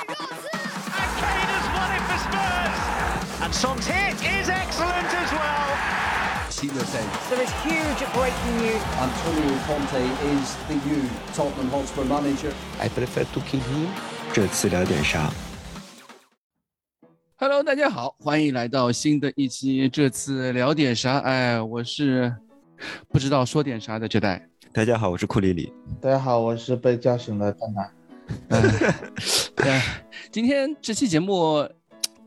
[0.00, 2.76] And Kane has won it for Spurs.
[3.44, 5.68] And Son's hit is excellent as well.
[7.30, 8.82] There is huge breaking news.
[8.98, 10.00] Antonio Conte
[10.32, 11.02] is the new
[11.34, 12.52] Tottenham Hotspur manager.
[12.78, 13.88] I prefer to kill him。
[14.32, 15.30] 这次聊点啥
[17.36, 19.88] ？Hello，大家好，欢迎来到新的一期。
[19.88, 21.18] 这次聊点啥？
[21.20, 22.34] 哎，我是
[23.08, 24.46] 不知道说点啥的这代。
[24.72, 25.72] 大家好，我是库里里。
[26.00, 27.90] 大家好，我是被叫醒的蛋蛋。
[29.62, 29.80] 对，
[30.30, 31.68] 今天这期节目，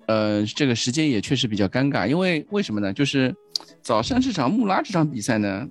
[0.05, 2.93] 呃，这个时间也确实比较尴尬，因为为什么呢？
[2.93, 3.35] 就是
[3.81, 5.67] 早上这场穆拉这场比赛呢，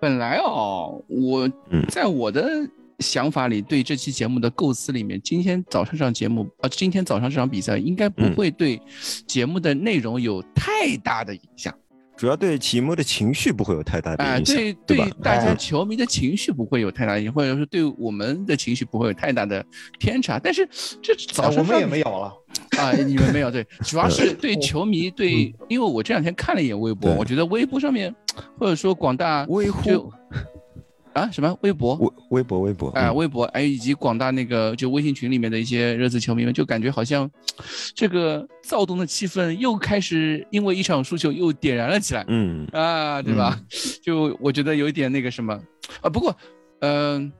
[0.00, 8.80] 本来哦，我嗯在我的想法里，对这期节目的构思里面，今天早上这场节目，呃，今天早上这场比赛应该不嗯会对
[9.26, 11.72] 节目的内容有太大的影响。
[12.16, 15.08] 主要对启幕的情绪不会有太大的啊、影响，对对吧？
[15.22, 19.64] 大家哎球迷的情绪不会有太大影响，或者说对我们的情绪不会有太大的
[19.98, 20.38] 偏差。
[20.38, 20.68] 但是
[21.02, 22.32] 这早上哎我们也没有了。
[22.78, 28.14] 啊，你们没有对，主要是对球迷对，因为我这两天看了一眼微博，我觉得微博上面
[28.58, 30.12] 或者说广大微乎就
[31.14, 37.30] 啊什么微博微微博微博，哎、嗯微博，还有以及广大那个就微信群里面的一些热刺球迷们，就感觉好像
[37.94, 42.24] 这个躁动的气氛又开始因为一场输球又点燃了起来。
[42.28, 43.60] 嗯，啊，对吧？
[44.02, 45.52] 就我觉得有一点那个什么
[46.00, 46.36] 啊，不过，
[46.80, 47.30] 嗯、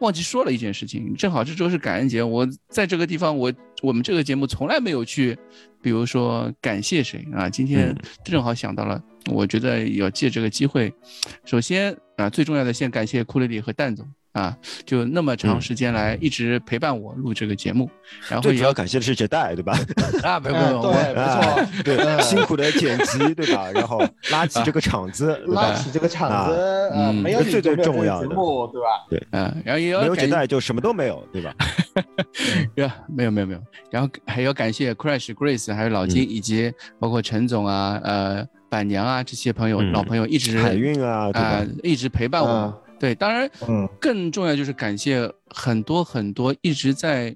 [0.00, 3.52] 忘记说了一件事情，正好这周是感恩节，我在这个地方，我
[3.86, 5.38] 我们这个节目从来没有去，
[5.80, 10.92] 比如说感谢谁啊，今天嗯正好想到了，我觉得要借这个机会，
[11.44, 14.04] 首先啊，最重要的先感谢库里里和蛋总。
[14.36, 17.90] 啊，就那么长嗯时间来一直陪伴我录这个节目，
[18.28, 19.72] 然后最主要也要感谢的是杰代，对吧？
[20.22, 23.70] 啊，不不哎不，我对，没啊错，对，嗯辛苦的剪辑，对吧？
[23.72, 23.98] 然后
[24.30, 25.34] 拉起这个场子？
[25.46, 29.26] 拉起这个场子，呃，嗯没有最就没有这个重要的节目，对吧？
[29.30, 31.54] 嗯，然后也有杰代就什么都没有，对吧？
[32.76, 36.70] 呀，没有没有没有，然后还要感谢 Crash、Grace，还有老嗯金，以及
[37.00, 41.66] 包括陈总啊、呃板娘啊这些朋友、嗯老朋友一直海运啊，对啊、吧？
[41.82, 47.34] 一直陪伴我对，当然嗯，更重要就是感谢很多很多一直在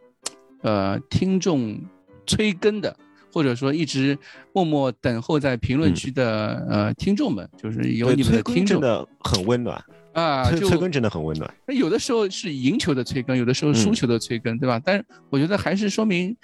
[0.62, 1.78] 呃听众
[2.26, 2.96] 催更的，
[3.32, 4.16] 或者说一直
[4.52, 9.82] 默默等候在评论嗯区的、呃听众们，就是有，你们的听众真的很温暖，
[10.12, 11.52] 啊，就催催更真的很温暖。
[11.66, 14.80] 那有的时候是赢球的催更，有的时候输嗯球的催更，对吧？
[14.82, 16.34] 但是我觉得还是说明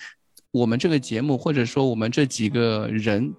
[0.50, 3.32] 我们这个节目，或者说我们这几个人，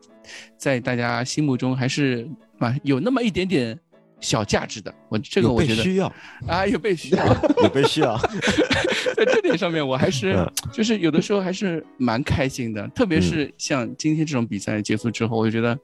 [0.58, 2.28] 在大家心目中还是
[2.60, 3.80] 啊有那么一点点
[4.20, 4.94] 小价值的。
[5.10, 6.12] 我这个我觉得需要，
[6.48, 7.26] 啊有被需要，
[7.64, 8.18] 有被需要，
[9.16, 15.78] 在这点上面我还是嗯就是有的时候还是蛮开心的，特别是像今天这种比赛结束之后，我就觉得，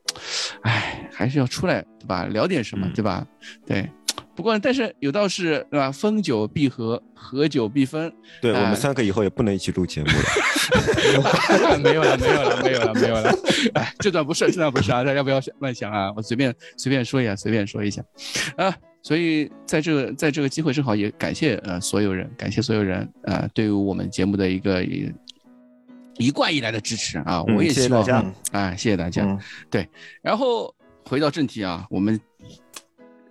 [0.61, 2.25] 哎，还是要出来对吧？
[2.25, 3.25] 聊点什么嗯对吧？
[3.65, 3.89] 对。
[4.35, 5.91] 不过，但是有道是，对吧？
[5.91, 8.11] 分久必合，合久必分。
[8.41, 11.77] 对我哎们三个以后也不能一起录节目了。
[11.83, 13.31] 没有了，没有了，没有了，没有了。
[13.75, 18.03] 哎，这段不是，这段不是啊，大家不要乱想啊，我随便随便说一下，随便说一下，
[18.57, 25.11] 啊，所以在这个在这个机会正好也感谢呃所有人，感谢所有人啊、呃、对于我们节目的一个一
[26.17, 29.23] 一贯以来的支持啊，嗯我也希望谢谢大家嗯啊，谢谢大家。
[29.25, 29.87] 嗯
[30.21, 30.73] 然后
[31.05, 32.19] 回到正题啊，我们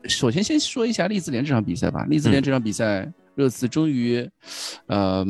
[0.09, 2.05] 首先先说一下利兹联这场比赛吧。
[2.09, 4.29] 利兹联嗯这场比赛，热刺终于，
[4.87, 5.25] 呃，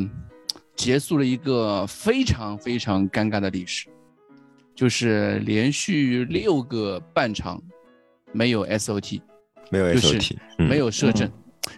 [0.75, 3.88] 结束了一个非常非常尴尬的历史，
[4.75, 7.62] 就是连续六个半场
[8.32, 9.21] 没有 SOT，
[9.71, 11.31] 没有就是 SOT，嗯没有射正。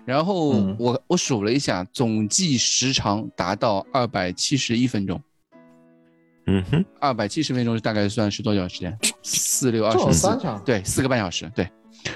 [0.04, 5.20] 然后嗯我我数了一下，总计时长达到二百七十一分钟。
[6.46, 8.96] 嗯哼，二百七十分钟大概算是多久时间？
[9.22, 10.28] 四六二十四
[10.64, 11.68] 对，四个半小时，对。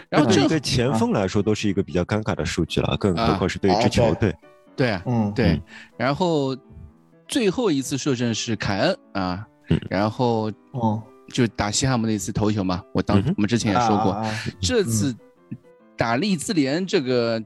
[0.08, 4.34] 然后这对前锋来说都是一个比较尴尬的数据了，更何啊况是对一支球队。
[4.76, 5.62] 对啊，嗯，对嗯，
[5.96, 6.56] 然后
[7.26, 14.24] 最后一次射正是凯恩啊嗯，然后哦，就打西汉姆那次头球嘛，我当我们之前也说过，
[14.60, 15.14] 这次
[15.96, 17.42] 打利兹联这个。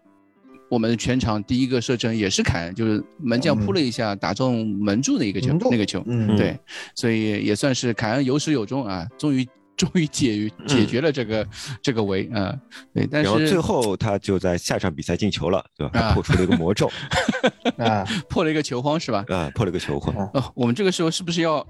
[0.71, 6.59] 我们全场第一个射正也是凯恩，就是门将扑了一下，打中门柱的一个球那个球，嗯，对，
[6.95, 9.47] 所以也算是凯恩有始有终啊，终于
[9.83, 11.45] 终于解于解决了这个、
[11.83, 12.57] 这个围啊，
[12.95, 16.13] 对，但然后最后他就在下场比赛进球了，对吧？
[16.15, 16.89] 破除了一个魔咒
[17.79, 19.25] 啊，破了一个球荒是吧？
[19.29, 20.15] 啊，破了一个球荒。
[20.35, 21.67] 哦，我们这个时候是不是要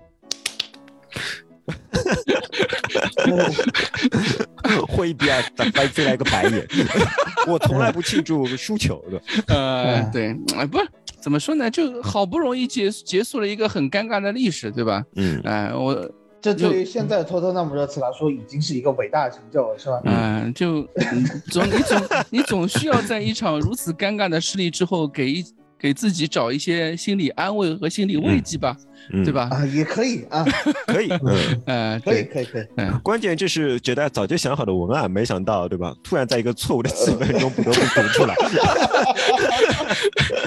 [4.88, 6.68] 会比尔打翻飞来个白眼，
[7.48, 9.22] 我从来不庆祝输球的。
[9.46, 10.86] 呃嗯，对，哎，不是
[11.18, 11.70] 怎么说呢？
[11.70, 15.02] 就好不容易结结束了一个很尴尬的历史，对吧？
[15.16, 15.94] 嗯，哎、我
[16.42, 20.02] 这对于现在的托特纳姆热刺来说，已经是一个伟大的成就了，是吧？
[20.04, 25.44] 嗯、就嗯总你总你总需要在一场如此尴尬的失利之后，给一
[25.78, 28.76] 给自己找一些心理安慰和心理慰藉吧，
[29.12, 29.32] 嗯对？
[29.32, 29.48] 吧？
[29.52, 30.44] 啊，也可以啊，
[30.86, 31.62] 可以，嗯。
[31.66, 32.66] 呃， 可以对，可以可以。
[32.76, 35.94] 嗯，关键这是觉得早就想好的文案，没想到，对吧？
[36.02, 38.34] 突然在一个错误的气氛中不得不读出来。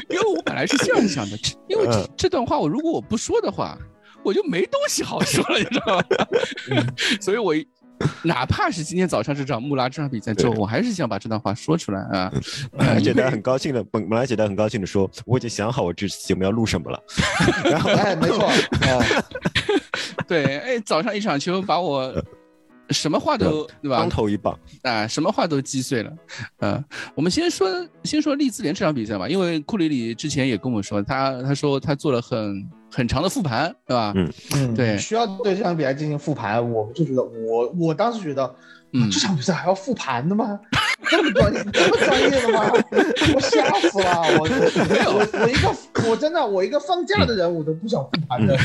[0.09, 1.38] 因为我本来是这样想的，
[1.69, 3.77] 因为这嗯这段话我如果我不说的话，
[4.25, 6.04] 我就没东西好说了，你知道吗？
[7.22, 7.66] 所以我一
[8.24, 12.33] 哪怕是今天早上这场穆拉这场比赛之后，我还是想把这段话说出来啊。
[12.77, 17.00] 而且他很高兴的，本本来姐他很高兴的说，我已经想好我这期节目要录什么了。
[17.63, 19.06] 然 后哎，没错，啊，
[20.28, 22.13] 对，哎，早上一场球把我
[22.89, 24.10] 什么话都对吧当？
[24.10, 26.12] 头一棒，啊，什么话都击碎了。
[26.57, 26.83] 呃，
[27.16, 27.68] 我们先说
[28.04, 34.13] 先说利兹联这场比赛吧，因为库里里之前也跟我说，他他说他做了很很长的复盘，对吧？
[34.15, 38.56] 嗯嗯，对需要对这场比赛进行复盘，我就觉得我我当时觉得，
[38.94, 40.57] 嗯这场比赛还要复盘的吗？
[41.12, 42.63] 这么专业，这么专业的吗？
[43.36, 44.21] 我吓死了！
[44.39, 44.47] 我
[45.13, 48.57] 我我一个我真的我一个放假的人，我都不想复盘的。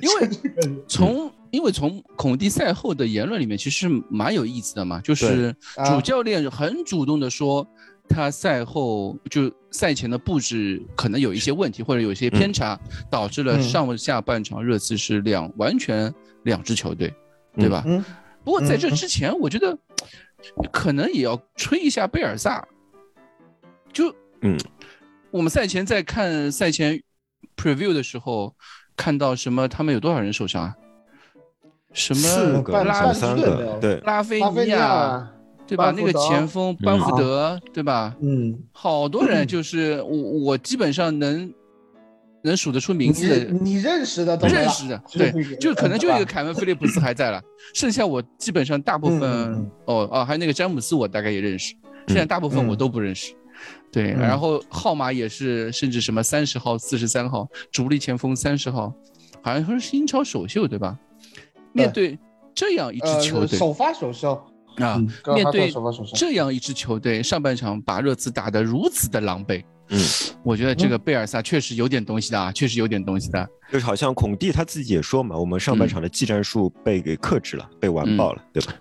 [0.00, 0.28] 因为
[0.86, 7.66] 从因为从孔蒂赛后的言论里面，其实蛮有意思的嘛，就是啊主教练很主动的说，
[8.08, 12.78] 他赛后就赛前的布置可能有一些问题，或者有一些偏差，
[13.10, 13.62] 导致了嗯。
[13.62, 16.12] 上下半场热刺是两完全
[16.44, 17.12] 两支球队，
[17.56, 17.82] 对吧？
[17.86, 18.04] 嗯。
[18.44, 19.76] 不过在这嗯之前，我觉得
[20.72, 22.66] 可能也要吹一下贝尔萨，
[23.92, 24.58] 就嗯，
[25.30, 27.02] 我们赛前在看赛前
[27.56, 28.54] preview 的时候，
[28.96, 30.76] 看到什么他们有多少人受伤啊？
[31.92, 35.30] 什四么拉半三支队没有个，对，拉菲尼亚，
[35.72, 35.90] 对吧？
[35.96, 38.14] 那个前锋班福德，对吧？
[38.20, 41.52] 嗯，好多人就是我，我基本上能
[42.42, 47.40] 能数得出名字的你认识的都认识的，对，就可能就一个 凯文·菲利普斯还在了，
[47.74, 49.22] 剩下我基本上大部分
[49.86, 51.74] 哦哦，还有那个詹姆斯，我大概也认识，
[52.08, 53.32] 现在大部分我嗯都不认识。
[53.90, 58.92] 对，嗯然后号码也是，甚至什么三十号、四十三号，主力前锋三十号，
[59.42, 60.98] 好像说是英超首秀对吧？
[61.72, 62.18] 面对
[62.54, 64.42] 这样一支球呃，队首发首秀，
[64.76, 64.96] 啊
[65.34, 65.72] 面对
[66.14, 70.00] 这样一支球队，上半场把热刺打得如此的狼狈，嗯，
[70.42, 73.48] 我觉得这个贝尔萨确实有点东西的啊，确实有点东西的。
[73.72, 78.74] 就是好像孔蒂他自己也说嘛，我们上半场的技战术被给克制了，被完爆了，对吧？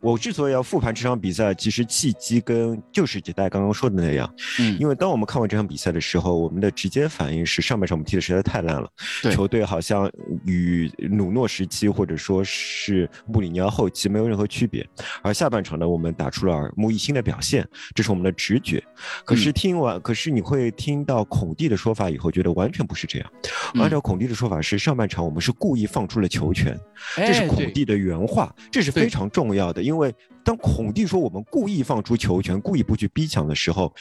[0.00, 4.28] 我之所以要复盘这场比赛，其实契机跟就是大家刚刚说的那样，
[4.58, 8.90] 嗯，因为当我们看完这场比赛的时候，我们的直接反应是上半场我们踢的实在太烂了，
[9.30, 10.10] 球队好像
[10.44, 14.84] 与努诺时期或者说是穆里尼奥后期没有任何区别，
[15.22, 17.64] 而下半场呢，我们打出了耳目一新的表现，
[17.94, 18.82] 这是我们的直觉。
[19.24, 23.30] 可是听完，可是你会听到孔蒂的说法以后，觉得完全不是这样。
[23.74, 26.78] 嗯按照孔蒂的说法是，上半场我们是故意放出了球权，
[27.16, 29.82] 这是孔蒂的原话，这是非常重要的。
[29.82, 30.14] 因为
[30.44, 33.92] 当孔蒂说我们故意放出球权，故意不去逼抢的时候，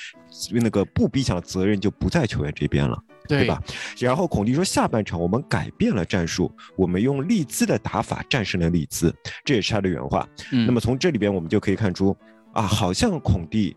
[0.52, 2.98] 那个不逼抢的责任就不在球员这边了。
[3.28, 3.60] 对对吧？
[3.98, 9.12] 然后孔蒂说，下半场我们改变了战术，我们用利兹的打法战胜了利兹，
[9.44, 10.28] 这也是他的原话。
[10.52, 12.16] 嗯那么从这里边我们就可以看出，
[12.54, 13.76] 啊，好像孔蒂。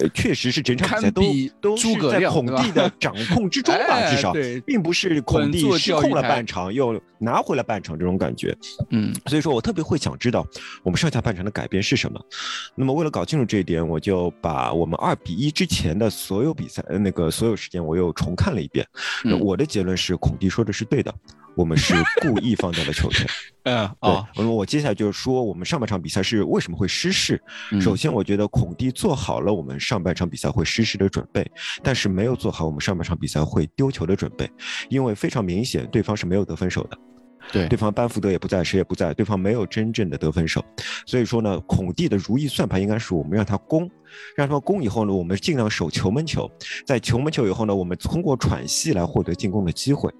[0.00, 1.22] 呃，确实是整场比赛都
[1.60, 8.56] 都是诸葛在孔蒂的 掌控之中吧，哎至少对并不是孔蒂失控了半场又拿回了半场这种感觉。
[8.90, 10.44] 嗯所以说我特别会想知道
[10.82, 12.20] 我们上下半场的改变是什么。
[12.74, 18.84] 那么为了搞清楚这一点，我就把我们二比一之前的所有比赛，呃那个所有时间我又重看了一遍。
[19.24, 21.14] 嗯我的结论是，孔蒂说的是对的，
[21.56, 23.26] 我们是故意放掉了球权。
[23.64, 27.42] 嗯对哦，，那么我接下来就是说我们上半场比赛是为什么会失势。
[27.72, 31.44] 嗯首先，我觉得孔蒂做好了我们上半场比赛会失势的准备，
[31.82, 34.48] 但是没有做好我们上半场比赛会丢球的准备，
[34.88, 36.96] 因为非常明显对方是没有得分手的。
[37.52, 37.68] 对。
[37.68, 40.64] 对方班福德也不在，谁也不在，对方没有真正的得分手，
[41.06, 43.90] 所以说呢，孔蒂的如意算盘应该是我们让他攻，
[44.36, 46.50] 让他们攻以后呢，我们尽量守球门球，
[46.84, 50.10] 在球门球以后呢，我们通过喘息来获得进攻的机会。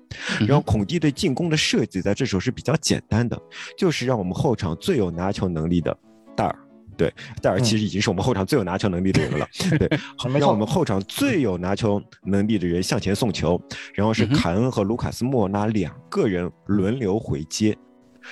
[0.41, 3.39] 嗯然后孔蒂对进攻的设计在这时候是比较简单的，
[3.77, 5.97] 就是让我们后场最有拿球能力的
[6.37, 6.59] 戴尔。
[6.97, 7.13] 对，
[7.43, 9.47] 戴尔其实已经是我们后场最有拿球能力的人了。
[9.79, 9.89] 对，
[10.39, 13.61] 让我们后场最有拿球能力的人向前送球，
[13.95, 17.77] 然后是凯恩和卢卡斯莫拉两个人轮流回接。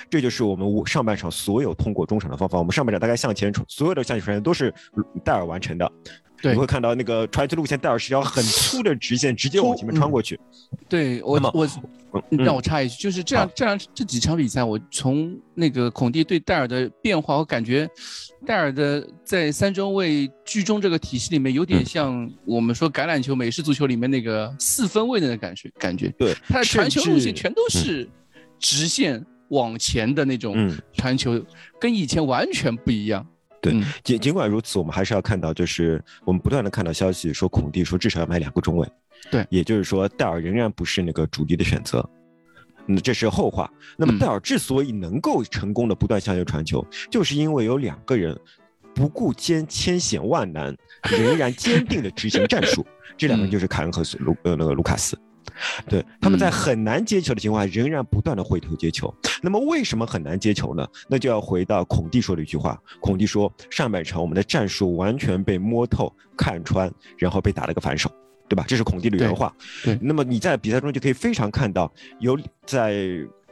[0.09, 2.57] 这就是我们上半场所有通过中场的方法。
[2.57, 4.73] 我们上半场大概向前冲，所有的向前传都是
[5.23, 5.89] 戴尔完成的。
[6.45, 10.39] 对你会看到那个传球路线，戴尔是一条很粗的直线，直接往前面穿过去。
[10.87, 11.67] 对我我
[12.29, 17.89] 嗯让我插一句，就是这样这样这几场比赛，我从那个孔蒂对戴尔的变化，我感觉
[18.45, 26.09] 戴尔的在三中卫居中这个体系里面，有点嗯像我们说橄榄球、美式足球里面那个四分卫的那感觉感觉。
[26.09, 28.07] 对，他的传球路线全都是
[28.59, 31.43] 直线往前的那种嗯传球，
[31.81, 33.25] 跟以前完全不一样。
[33.71, 38.87] 对嗯尽尽管如此，我们还是要看到，就是我们不断的看到消息说，孔蒂说至少要买两个中卫。
[39.31, 42.07] 对也就是说，戴尔仍然不是那个主力的选择。
[42.87, 43.71] 嗯，这是后话。
[43.97, 48.37] 那么嗯戴尔之所以能够成功的不断向右传球，就是因为有两个人
[48.93, 50.75] 不顾艰千险万难，
[51.09, 52.85] 仍然坚定的执行战术。
[53.17, 55.17] 这两个人就是凯恩和卢呃那个卢卡斯。
[55.87, 59.13] 对，他们在嗯很难接球的情况下，仍然不断的回头接球。
[59.41, 60.87] 那么为什么很难接球呢？
[61.07, 62.81] 那就要回到孔蒂说的一句话。
[62.99, 68.09] 孔蒂说，上半场我们的战术完全被摸透、看穿，然后被打了个反手，
[68.47, 68.65] 对吧？
[68.67, 69.53] 这是孔蒂的原话。
[69.83, 73.07] 对对那么你在比赛中就可以非常看到，有在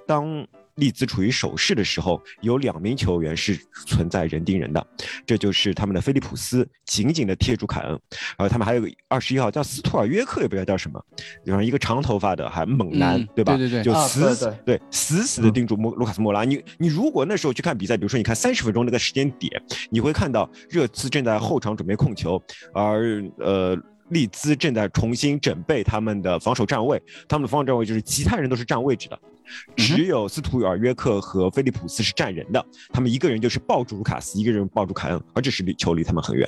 [0.07, 0.45] 当。
[0.75, 4.85] 利兹处于守势的时候，有两名球员是存在人盯人的，
[5.25, 11.03] 这就是他们的菲利普斯紧紧的贴住凯恩，然后他们还有个二十一号叫斯图尔约克，也不知道叫什么，
[11.43, 13.55] 然后一个长头发的还猛男，嗯对吧？
[13.55, 13.83] 对对对。
[13.83, 14.77] 就啊死死、对。
[14.77, 16.43] 对死死的盯住莫卢卡斯莫拉。
[16.43, 19.51] 你你如果那时候去看比赛，比如说你看三十分钟那个时间点，
[19.89, 22.41] 你会看到热刺正在后场准备控球，
[22.73, 23.77] 而呃。
[24.09, 29.17] 利兹正在重新整备他们的防守站位，他们的防守站位就是其他人都是站位置的，
[29.75, 36.47] 只有斯图尔约克和菲利普斯是站人的，他们一个人就是抱住卢卡斯，一个人抱住凯恩，而这时离球离他们很远。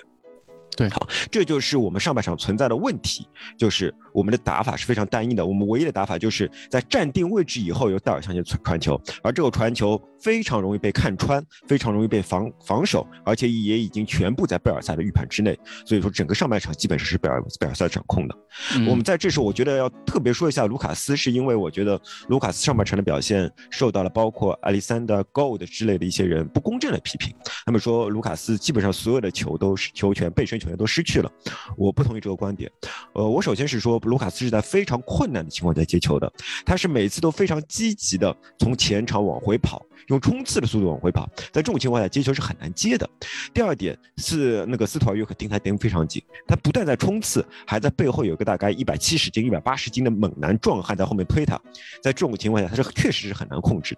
[0.78, 3.26] 对好，这就是我们上半场存在的问题，
[3.58, 5.46] 就是我们的打法是非常单一的。
[5.46, 15.58] 我们唯一的打法就是在站定位置以后由戴尔向前传传球，而这个传球非常容易被看穿，非常容易被防防守，而且也已经全部在贝尔萨的预判之内。
[15.86, 18.36] 所以说，整个上半场基本上是贝尔贝尔萨掌控的。
[18.76, 27.34] 嗯我们在这时候，我觉得要特别说一下卢卡斯，是因为我觉得卢卡斯上半场的表现受到了包括艾利桑德、Gold 之类的一些人不公正的批评。
[27.66, 31.32] 他们说卢卡斯基本上所有的球都是球权、背身球权都失去了。
[31.78, 32.72] 我不同意这个观点。
[33.14, 36.32] 呃，我首先是说卢卡斯是在非常困难的情况下接球的，
[36.66, 43.10] 他是每次都非常积极的从前场往回跑，用冲刺的速度往回跑，在这种情况下接球是很难接的。
[43.54, 51.60] 第二点是那个斯图尔约克盯他盯非常紧，他不但在冲刺，还在背后有个大概一百七十斤、一百八十斤的猛男壮汉在后面推他。
[52.02, 53.98] 在这种情况下，他是确实是很难控制。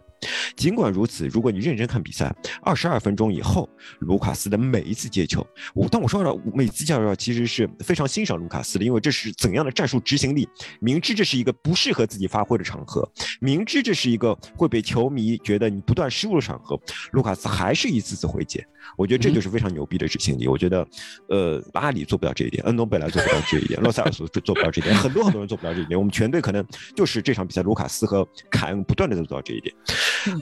[0.56, 3.70] 尽管如此，如果你认真看比赛，二十二分钟以后，
[4.00, 10.48] 卢卡斯的每一次接球，我当我说了每次接球，其实是非常欣赏卢卡斯的，因为这是怎样的战术执行力？
[10.80, 16.80] 明知这是一个不适合自己发挥的场合，明知这是一个会被球迷觉得你不断失误的场合，
[17.12, 18.66] 卢卡斯还是一次次回接。
[18.96, 20.48] 我觉得这就是非常牛逼的执行力。
[20.48, 20.88] 我觉得，
[21.27, 26.00] 呃，阿里做不到这一点，恩东贝莱做不到这一点， 洛塞尔索做做不到这一点，很多很多人做不到这一点。
[26.00, 29.75] 我们全队可能就是这场比赛，卢卡斯和凯恩不断的在做到这一点。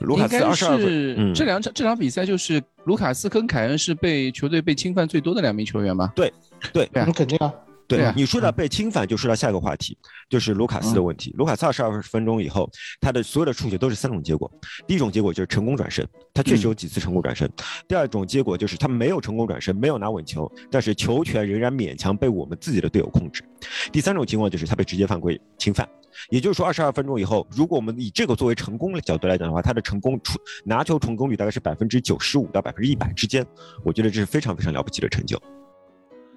[0.01, 6.11] 卢卡斯二十二分，这两场这场比赛就是卢卡斯跟凯恩是被球队被侵犯最多的两名球员吧？
[6.15, 6.33] 对
[6.73, 7.53] 对啊那肯定啊，
[7.87, 9.97] 对对啊你说到被侵犯，就说到下一个话题，
[10.29, 11.33] 就是卢卡斯的问题。
[11.37, 14.51] 卢卡斯二十二分钟以后，他的所有的触球都是三种结果。
[14.87, 17.49] 第一种结果就是成功转身，他确实有几次成功转身。
[17.87, 23.43] 第二种结果就是他没有成功转身，没有拿稳球，但是球权仍然勉强被我们自己的队友控制。
[23.91, 25.87] 第三种情况就是他被直接犯规侵犯。
[26.29, 33.45] 也就是说，二十二分钟以后，如果我们以这个作为成功的角度来讲的话，他的成功出拿球成功率大概是百分之九十五到百分之一百之间，
[33.83, 35.37] 我觉得这是非常非常了不起的成就。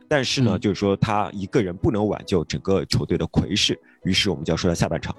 [0.08, 5.14] 但是呢，嗯就是说他一个人不能挽救整个球队的颓势，于是我们就要说到下半场。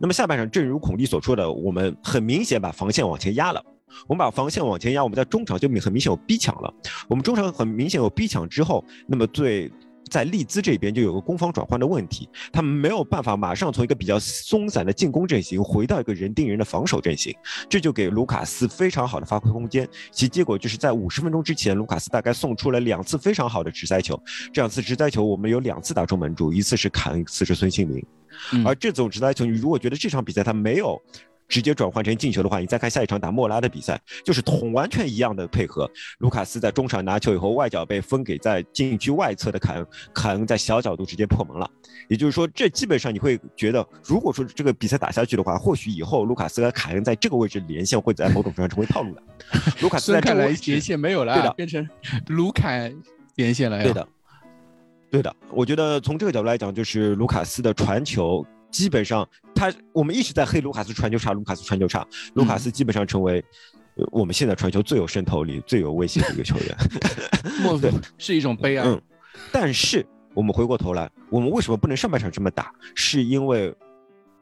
[0.00, 3.62] 那么下半场，正如孔蒂所说的，我们很明显把防线往前压了。
[4.06, 6.72] 我们把防线往前压，我们在中场就很明显有逼抢了。
[7.08, 9.70] 我们中场很明显有逼抢之后，那么对
[10.08, 17.32] 在利兹这边就有个攻防转换的问题，他们没有办法马上从一个比较松散的进攻阵型回到一个人盯人的防守阵型，
[17.68, 19.88] 这就给卢卡斯非常好的发挥空间。
[20.10, 24.20] 其结果就是在五十分钟之前，卢卡斯大概送出了两次非常好的直塞球，
[24.52, 28.04] 这两次直塞球我们有两次打中门柱，一次是坎，一次是孙兴民。
[28.52, 31.00] 嗯而这种直塞球，你如果觉得这场比赛他没有
[31.48, 35.90] 直接转换成进球的话，你再看下一场打莫拉的比赛，就是同完全一样的配合。
[36.18, 41.68] 卢卡斯在中场拿球以后，外脚被分给在禁区外侧的凯恩，凯恩在小角度直接破门了。
[42.08, 49.22] 也就是说，这基本上你会觉得，如果说这个比赛打下去的话，或许以后卢卡斯和凯恩在这个位置连线会在某种程度上成为套路的。
[49.80, 51.88] 卢卡斯在这个位置连线没有了啊，对的变成
[52.28, 52.92] 卢凯
[53.36, 53.82] 连线了呀。
[53.82, 54.08] 对的，
[55.10, 55.34] 对的。
[55.50, 63.38] 我觉得从这个角度来讲，就是卢卡斯的传球，基本上他我们一直在黑卢卡斯传球差，卢卡斯传球差，卢卡斯基本上成为。
[63.96, 66.76] 呃我们现在传球最有渗透力、最有威胁的一个球员，
[67.64, 68.84] 莫对是一种悲哀。
[68.86, 69.02] 嗯，
[69.50, 72.72] 但是我们回过头来，我们为什么不能上半场这么打？
[72.94, 73.74] 是因为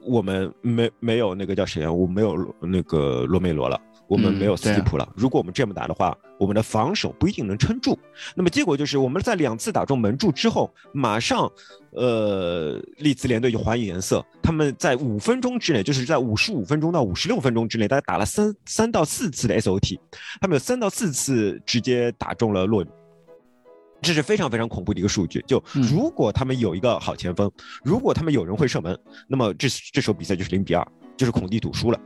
[0.02, 1.90] 我们没没有那个叫谁啊？
[1.90, 5.08] 我没有那个罗梅罗了，我们嗯没有斯对啊基普了。
[5.16, 7.98] 如果我们这么打的话，我们的防守不一定能撑住。
[8.34, 11.50] 那么结果就是我们在两次打中门柱之后，马上，
[11.90, 14.25] 呃，利兹联队就还以颜色。
[14.42, 19.98] 他们在五分钟之内，就是在五十五分钟到五十六分钟之内，大概打了三三到四次的 SOT，
[20.40, 22.90] 他们有三到四次直接打中了洛里。
[24.02, 25.42] 这是非常非常恐怖的一个数据。
[25.48, 27.50] 就嗯如果他们有一个好前锋，
[27.82, 28.96] 如果他们有人会射门，
[29.26, 30.86] 那么这这时候比赛就是零比二，
[31.16, 31.98] 就是孔蒂赌输了。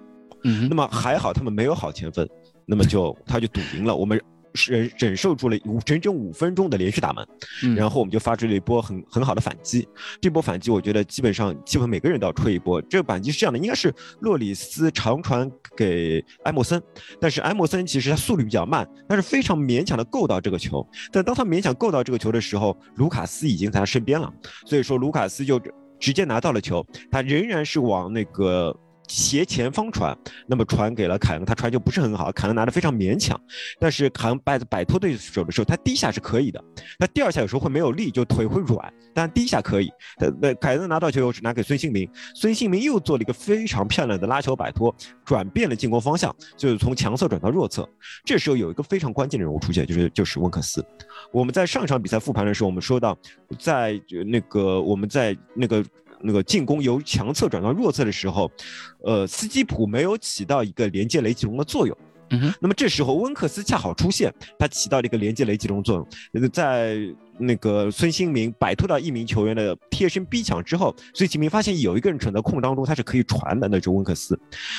[0.44, 2.28] 嗯那么还好他们没有好前锋，
[2.66, 3.94] 那么就 他就赌赢了。
[3.94, 4.20] 我们
[4.66, 7.24] 忍忍受住了五整整五分钟的连续打门，
[7.62, 9.86] 嗯然后我们就发出了一波很很好的反击。
[10.20, 12.82] 这波反击我觉得基本上基本每个人都要吹一波。
[12.82, 16.82] 这个反击是这样的，应该是洛里斯长传给埃莫森，
[17.20, 20.84] 但是埃莫森其实他速率比较慢，但是非常勉强的够到这个球。
[21.12, 24.32] 但当他勉强够到这个球的时候，卢卡斯已经在他身边了，
[24.66, 25.60] 所以说卢卡斯就
[26.00, 28.76] 直接拿到了球，他仍然是往那个。
[29.10, 33.38] 斜前方传，那么传给了凯恩，他传球不是很好，凯恩拿的非常勉强，
[33.80, 36.62] 但是凯恩摆摆脱对手的时候，他第一下是可以的，
[36.96, 39.90] 他第二下有时候会没有力，就腿会软，但第一下可以。
[40.40, 47.88] 那凯恩拿到球后是拿给孙兴民，孙兴民又做了一个非常漂亮的拉球摆脱，转变了进攻方向，就是从强侧转到弱侧。
[48.24, 50.84] 这时候有一个非常关键的人物出现，就是就是温克斯。
[51.32, 53.18] 我们在上场比赛复盘的时候，我们说到，
[53.58, 55.84] 在那个我们在那个。
[56.22, 58.50] 那个进攻由强侧转到弱侧的时候，
[59.04, 61.96] 呃，斯基普没有起到一个连接雷吉隆的作用。
[62.32, 66.06] 嗯哼，那么这时候温克斯恰好出现，他起到了一个连接雷吉隆作用。
[66.30, 66.96] 那个在
[67.38, 74.38] 那个孙兴民摆脱到一名球员的贴身逼抢之后，孙兴民发现有一个人处在空当中，他是可以传的，那就是温克斯。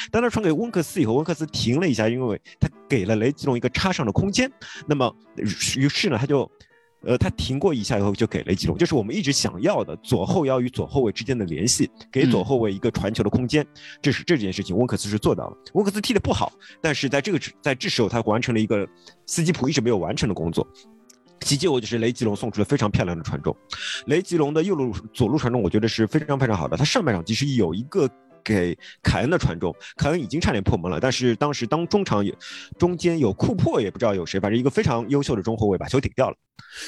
[0.09, 4.49] 当他传给温克斯以后，温克斯停了一下，因为他给了雷吉隆一个插上的空间。
[4.87, 5.13] 那么
[5.75, 6.49] 于是呢，他就。
[7.03, 13.65] 呃，他停过一下以后就给雷吉隆，就是我们一直想要的左后腰与左后卫之间的联系，给左后卫一个传球的空间。
[14.01, 15.57] 这是这件事情，温克斯是做到了。
[15.73, 18.87] 温克斯踢得不好，但是在这个在这时候他完成了一个
[19.25, 20.67] 斯基普一直没有完成的工作。
[21.39, 23.55] 其结果就是雷吉隆送出了非常漂亮的传中，
[24.05, 26.77] 雷吉隆的右路左路传中，我觉得是非常非常好的。
[26.77, 28.07] 他上半场其实有一个
[28.43, 32.33] 给凯恩的传中，凯恩已经差点破门了，但是当时当中场有
[32.77, 36.35] 中间有库珀，也不知道有谁，反正一个非常优秀的中后卫把球顶掉了。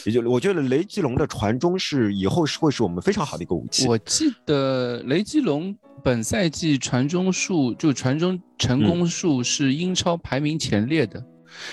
[0.06, 3.88] 也就我觉得雷吉隆的传中是以后是会是我们非常好的一个武器。
[3.88, 11.24] 我记得雷吉隆本赛季传中数就传中成功数是英超排名前列的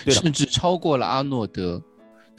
[0.06, 1.80] 甚至超过了阿诺德。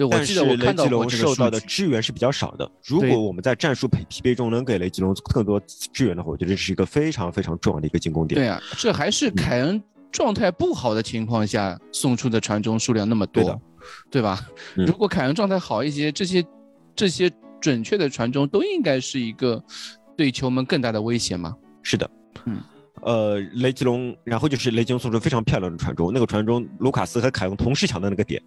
[0.09, 1.59] 对，我记得我看到雷吉隆受到的。
[1.61, 2.69] 支援是比较少的。
[2.85, 8.39] 如果我们在战术匹匹配中能给雷吉隆更多支援的话，我觉得这是一个非常非常重要的一个进攻点。
[8.39, 13.59] 对啊，这还是凯恩状态不好的情况下送出的传中数量那么多，对
[14.09, 14.39] 对吧？
[14.75, 16.43] 嗯如果凯恩状态好一些，这些
[16.95, 19.63] 这些准确的传中都应该是一个
[20.17, 21.55] 对球门更大的威胁嘛。
[21.83, 22.09] 是的，
[22.45, 22.61] 嗯。
[23.03, 28.39] 呃，雷吉隆，然后就是雷吉隆送出非常漂亮的传中，那个传中，卢卡斯和凯恩同时抢到那个点，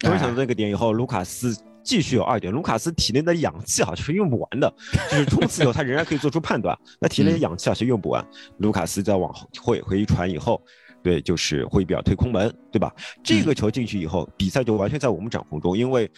[0.00, 4.72] 同时想到那个点以后，卢卡斯继续有二点，卢卡斯体内的氧气好像是用不完的，
[5.10, 8.26] 就是冲刺以后他仍然可以做出判断，那体内的氧气好像用不完，
[8.58, 10.60] 卢卡斯在往后回回一传以后。
[11.02, 12.90] 对，就是会比较推空门，对吧？
[13.22, 16.10] 这个球进去以后，比赛就完全在我们掌控中，因为，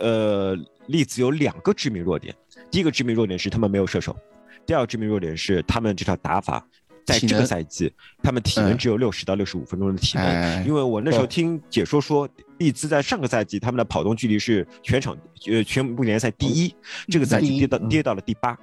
[0.00, 2.34] 呃，利兹有两个致命弱点，
[2.70, 4.16] 第一个致命弱点是他们没有射手，
[4.64, 6.66] 第二个致命弱点是他们这套打法，
[7.04, 10.26] 在这个赛季，他们体能嗯只有六十到六十五分钟的体能。
[10.26, 16.74] 哎因为我那时候听解说说，利兹在上个赛季他们的跑动距离是全场呃全部联赛第一，
[17.08, 18.56] 这个赛季跌到嗯跌到了第八。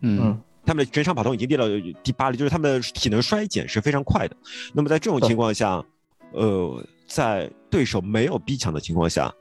[0.00, 1.64] 嗯嗯，他们的全场跑动已经跌到
[2.02, 4.36] 第八了，就是他们的体能衰减是非常快的。
[4.72, 5.82] 那么在这种情况下，
[6.32, 9.32] 呃，在对手没有逼抢的情况下，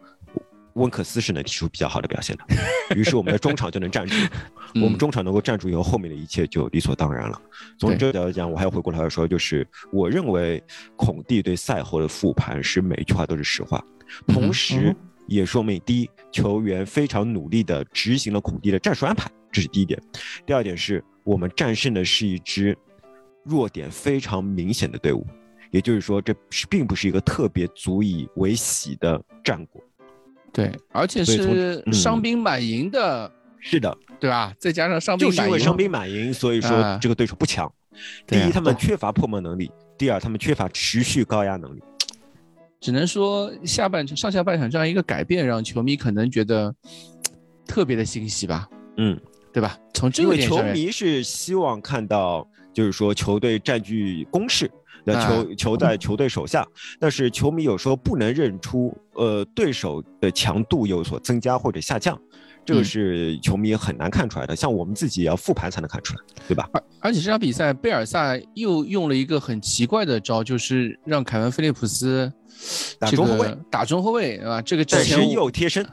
[0.75, 2.45] 温克斯是能提出比较好的表现的。
[2.95, 4.15] 于是我们的中场就能站住，
[4.75, 7.41] 嗯我们中场能够站住以后，后面的一切就理所当然了。
[7.79, 10.63] 从这个角度讲，我还要回过头来说，就是我认为
[10.95, 13.83] 孔蒂对赛后的复盘是每一句话都是实话，
[14.27, 14.95] 同时嗯
[15.27, 19.99] 也说明第一，球员非常努力的执行了孔蒂的战术安排，这是第一点。
[20.45, 22.77] 第二点是我们战胜的是一支
[23.43, 25.25] 弱点非常明显的队伍，
[25.71, 29.81] 也就是说，这是并不是一个特别足以为喜的战果。
[30.55, 34.53] 对，而且是嗯伤兵满营的，是的，对吧？
[34.57, 37.69] 再加上伤兵满营，就是因为伤兵满营，所以说啊这个对手不强。
[38.25, 41.81] 第一，他们缺乏破门能力；第二，他们缺乏持续高压能力。
[42.79, 46.73] 只能说下半场、上下半场这样一个改变，让球迷可能觉得
[47.65, 49.19] 特别的欣喜吧，嗯，
[49.51, 49.77] 对吧？
[49.93, 54.69] 从这个点上面，迷是希望看到，就是说球队占据攻势，
[55.05, 56.65] 那啊球球在球队手下，
[56.99, 62.19] 但是球迷有时候不能认出，呃，对手的强度有所增加或者下降，
[62.65, 66.67] 这个嗯是球迷很难看出来的，像我们自己也要复盘才能看出来，对吧？
[66.73, 72.31] 而而且这场比赛，贝尔萨又用了一个很奇怪的招，就是让凯文·菲利普斯
[72.99, 74.61] 这打中后卫打中后卫，对吧？
[74.61, 75.85] 这个之但是前我又贴身，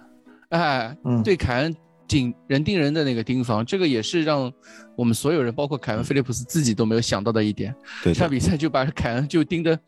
[0.49, 1.75] 哎，嗯对凯恩
[2.09, 4.53] 顶人盯人的那个盯防，这个也是让
[4.97, 7.75] 我们所有人，包括凯恩·菲利普斯自己都没有想到的一点。
[8.03, 9.79] 对，这场比赛就把凯恩就盯得，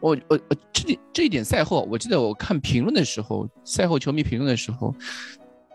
[0.00, 4.94] 我我我这点这一点赛后，我记得我看评论的时候，赛后球迷评论的时候，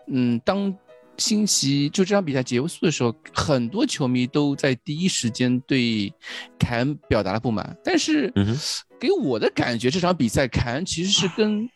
[0.08, 0.74] 嗯，当
[1.18, 6.12] 星期就这场比赛结束的时候，很多球迷都在第一时间对
[6.58, 8.32] 凯恩表达了不满，但是
[8.98, 11.68] 给我的感觉，这场比赛凯恩其实是跟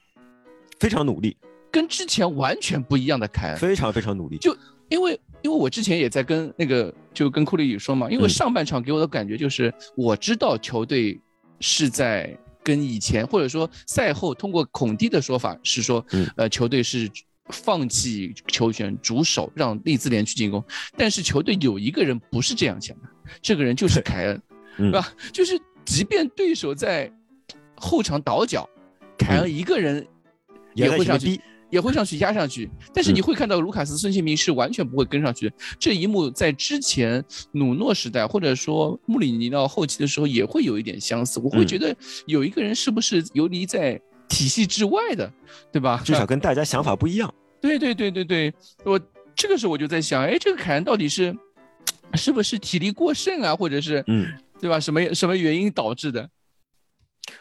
[0.81, 1.37] 非常努力，
[1.77, 4.39] 跟之前完全不一样的凯恩，非常非常努力。
[4.39, 4.57] 就
[4.89, 5.13] 因为
[5.43, 11.21] 因为我之前也在跟那个就跟库里宇说嘛，因为嗯上半场给我的感觉就是我知道球队
[11.61, 12.35] 是在
[12.65, 17.11] 跟以前或者说赛后通过孔蒂的说法是说，嗯呃球队是
[17.51, 20.65] 放弃球权主守让利兹联去进攻，
[20.97, 23.09] 但是球队有一个人不是这样想的，
[23.43, 24.43] 这个人就是凯恩，
[24.81, 25.13] 嗯是吧？
[25.31, 27.13] 就是即便对手在
[27.75, 28.67] 后场倒脚，
[29.19, 30.07] 凯恩一个人
[30.73, 31.39] 也会上去。
[31.71, 35.57] 也会上去压上去，但是嗯你会看到卢卡斯、孙兴民是完全不会跟上去的。
[35.79, 41.41] 这一幕在之前努诺时代或者说穆里尼奥后期的时候也会有一点相似。
[41.41, 41.95] 我会嗯觉得
[42.27, 45.33] 有一个人是不是游离在体系之外的，
[45.73, 46.01] 对吧？
[46.05, 47.33] 至少跟大家想法不一样。
[47.61, 49.01] 对对对对对，我
[49.35, 51.37] 这个时候我就在想，哎，这个凯恩到底是
[52.15, 54.27] 是不是体力过剩啊，或者是嗯，
[54.61, 54.79] 对吧？
[54.79, 56.29] 什么什么原因导致的？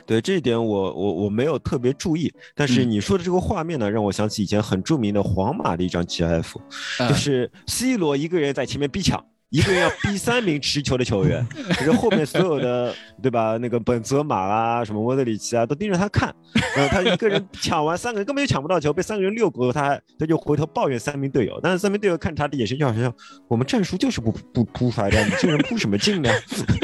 [0.06, 6.56] 对这一点我我我没有特别注意，但是嗯你说的这个画面呢，让我想起以前很著名的皇马的一张 GIF，
[7.00, 9.24] 嗯就是 C 罗一个人在前面逼抢。
[9.49, 13.58] 一个人要逼三名持球的球员， 可是后面所有的，对吧？
[13.58, 16.34] 那个本泽马啊，什么莫德里奇啊，都盯着他看。
[16.75, 21.60] 然后他一个人抢完三个人根本就抢不到球，被三个人遛狗，他还他就回头抱怨三名队友。
[21.62, 23.13] 但是三名队友看他的眼神就好像
[23.47, 26.29] 我们战术就是不不扑出来的，你这个人扑什么劲呢？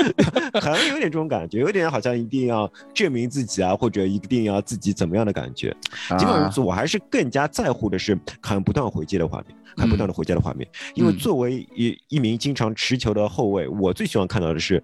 [0.61, 5.75] 好像有点这种感觉，有点好像一定要证明自己啊，或者一定要自己怎么样的感觉。
[6.17, 10.67] 尽管如此，我还是更加在乎的是看不断回击的画面，看不断的回家的画面。
[10.93, 14.81] 因为嗯作为一一名经常持球的后卫，我最希望看到的是，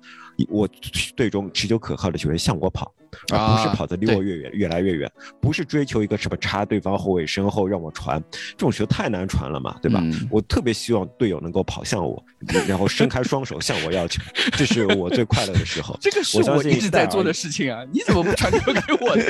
[0.49, 0.67] 我
[1.15, 2.91] 队中持球可靠的球员向我跑，
[3.31, 9.99] 而不是啊跑得离我越远，越来越远，不是追求一个什么插对方后卫身后让我传，这种球太难传了嘛，对吧？
[10.03, 12.23] 嗯我特别希望队友能够跑向我，
[12.67, 14.21] 然后伸开双手向我要球，
[14.53, 15.97] 这是我最快乐的时候。
[16.01, 17.83] 这个是我我一直在做的事情啊！
[17.91, 19.23] 你怎么不传球给我呢？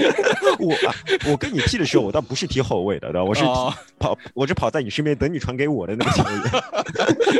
[0.58, 0.94] 我啊，
[1.26, 3.24] 我跟你踢的时候，我倒不是踢后卫的，对吧？
[3.24, 3.42] 我是
[3.98, 6.42] 跑，我是跑在你身边等你传给我的那个球员。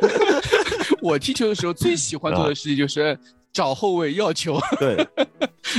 [1.00, 3.18] 我踢球的时候最喜欢做的事情就是
[3.54, 4.60] 找后卫要球。
[4.78, 5.08] 对，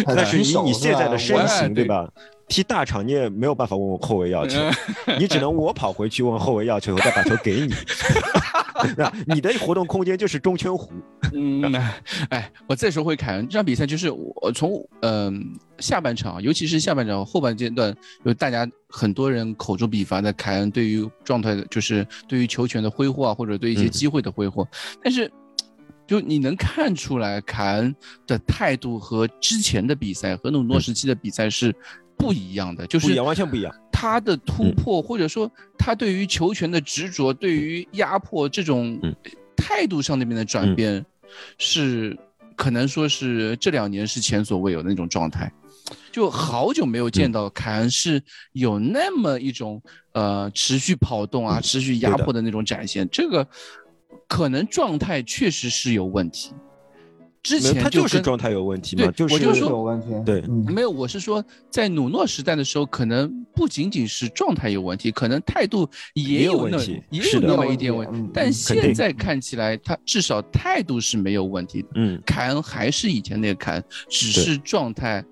[0.07, 2.09] 但是以你现在的身哎形，对对吧？
[2.47, 4.59] 踢大场你也没有办法问我后卫要球，
[5.19, 7.73] 你只能我跑回去问后卫要球，我再把球给你。
[8.95, 10.89] 那你的活动空间就是中圈弧。
[11.33, 11.73] 嗯，
[12.29, 24.67] 哎，我再说回凯恩这场比赛，就是我从嗯、下半场，尤其是下半场后半阶段，就大家很多人口诛笔伐的凯恩对于状态的，就是对于球权的挥霍啊，或者对一些嗯机会的挥霍，
[25.03, 25.31] 但是。
[26.07, 27.95] 就你能看出来，凯恩
[28.27, 31.75] 的态度和之前的比赛和努诺时期的比赛是
[32.17, 33.73] 不一样的，就是完全不一样。
[33.91, 34.75] 他的突嗯。
[34.75, 39.15] 破，或者说他对于球权的执着，对于压迫这种嗯。
[39.57, 41.03] 态度上那边的转变，
[41.57, 42.15] 是
[42.55, 45.51] 可能说是这两年是前所未有的那种状态。
[46.11, 49.81] 就好久没有见到凯恩是有那么一种
[50.13, 53.47] 呃持续跑动啊、持续压迫的那种展现，这个
[54.27, 56.53] 可能状态确实是有问题。
[57.43, 60.07] 之前，就是状态有问题嘛，对就是我就说有问题。
[60.25, 68.27] 对嗯没有，我是说，在努诺时代的时候，可能不仅仅是状态有问题，可能态度也也有问题是的也有那么一点问题。
[68.33, 71.89] 但现在看起来，他至少态度是没有问题的。
[71.93, 75.23] 嗯，凯恩还是以前那个凯恩，只是状态，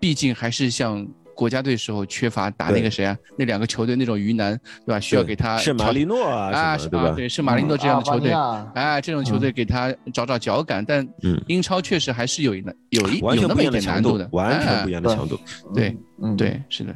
[0.00, 5.00] 毕竟还是像国家队时候缺乏打那个谁啊，那两个球队那种鱼腩，对吧？
[5.00, 7.12] 需要给他圣马调力诺啊对吧？
[7.16, 8.30] 对，圣马力诺这样的球队。
[8.30, 15.38] 啊哎，这种球队给他找找脚感，但嗯英超确实还是有一有一有那么一样的强度点难度的，，完全哎不一样的强度。
[15.74, 16.94] 对，嗯，对，是的。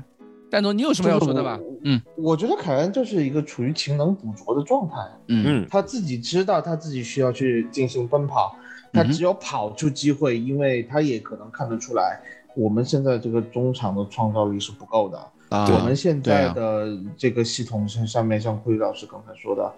[0.50, 1.58] 丹总，你有什么要说的吧？
[1.82, 4.94] 嗯我觉得凯恩就是一个处于勤能补拙的状态，
[5.28, 8.56] 嗯嗯，他自己知道他自己需要去进行奔跑，
[8.92, 12.20] 他只有跑出机会，因为他也可能看得出来，
[12.56, 15.18] 我们现在这个中场的创造力是不够的。
[15.50, 19.72] 啊我们现在的这个系统上上面，像库里老师刚才说的，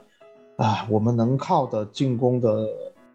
[0.56, 2.66] 啊，我们能靠的进攻的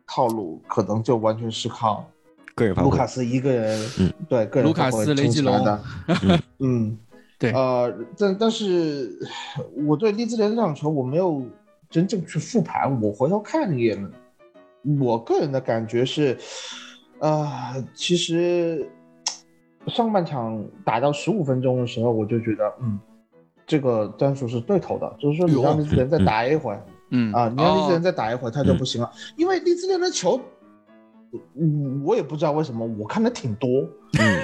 [0.06, 2.06] 套路，可能就完全是靠
[2.54, 3.08] 个人发挥卢卡。
[3.08, 6.98] 斯一个人，嗯对个人卢卡斯雷吉隆撑起来的，嗯，
[7.40, 9.18] 对呃，但但是
[9.88, 11.44] 我对利兹联这场球我没有
[11.90, 14.12] 真正去复盘，我回头看了一眼，
[15.00, 16.38] 我个人的感觉是，
[17.20, 18.88] 呃，其实
[19.88, 23.00] 上半场打到十五分钟的时候，我就觉得，嗯，
[23.66, 26.84] 这个战术是对头的，就是说你让利兹联再打一会儿。
[27.14, 30.40] 嗯啊，你让利兹联哦再打一会儿，他就不行了，因为利兹联的球，
[31.56, 33.86] 嗯我也不知道为什么，我看的挺多，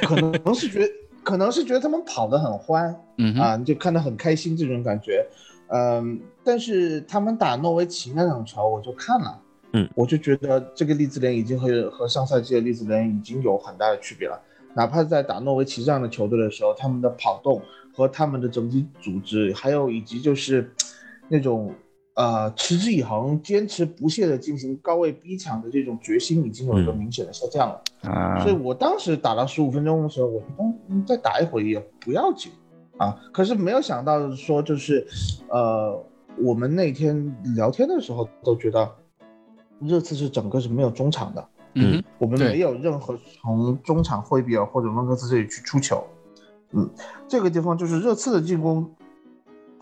[0.01, 3.41] 可能是觉得， 可能是觉得他们跑得很欢嗯哼。
[3.41, 5.25] 啊，就看得很开心这种感觉，
[5.67, 14.37] 嗯，但是他们打诺维奇那场球，我就看了，嗯，我就觉得这个利兹联已经和和上赛季的利兹联已经有很大的区别了，
[14.77, 17.59] 哪怕在打诺维奇这样的球队的时候，他们的跑动
[17.93, 20.71] 和他们的整体组织，还有以及就是
[21.27, 21.73] 那种。
[22.19, 27.79] 呃，持之以恒、坚持不懈的进行高位逼抢的这种决心，已经有一个嗯明显的下降了。
[28.09, 30.41] 啊所以我当时打到十五分钟的时候，我
[30.89, 32.51] 嗯再打一会儿也不要紧
[32.97, 33.15] 啊。
[33.31, 35.05] 可是没有想到说就是，
[35.49, 36.03] 呃，
[36.39, 38.91] 我们那天聊天的时候都觉得，
[39.79, 41.47] 热刺是整个是没有中场的，
[41.79, 46.03] 嗯我们没有任何从中场惠比尔或者温克斯这里去出球。
[46.71, 46.89] 嗯，
[47.27, 48.89] 这个地方就是热刺的进攻，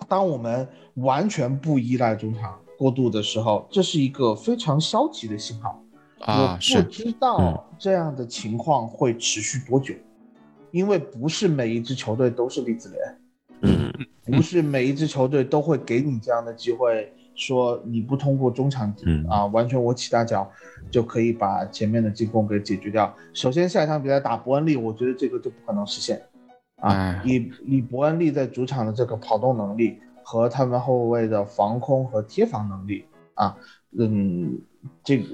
[0.08, 5.82] 当我们完全不依赖中场过渡的时候，这是一个非常消极的信号。
[6.20, 9.94] 我不知道这样的情况会持续多久，
[10.72, 13.18] 因为不是每一支球队都是利兹联，
[13.62, 13.92] 嗯
[14.26, 20.50] 不是每一支球队都会给你这样的机会，说你不通过中场嗯啊，完全我起大脚
[20.90, 23.14] 就可以把前面的进攻给解决掉。
[23.34, 26.22] 首先下一场比赛打伯恩利，我觉得这个就不可能实现
[26.78, 33.58] 啊哎，以以伯恩利在主场的这个跑动能力和他们后卫的防空和贴防能力啊，
[33.98, 34.58] 嗯，
[35.04, 35.26] 这个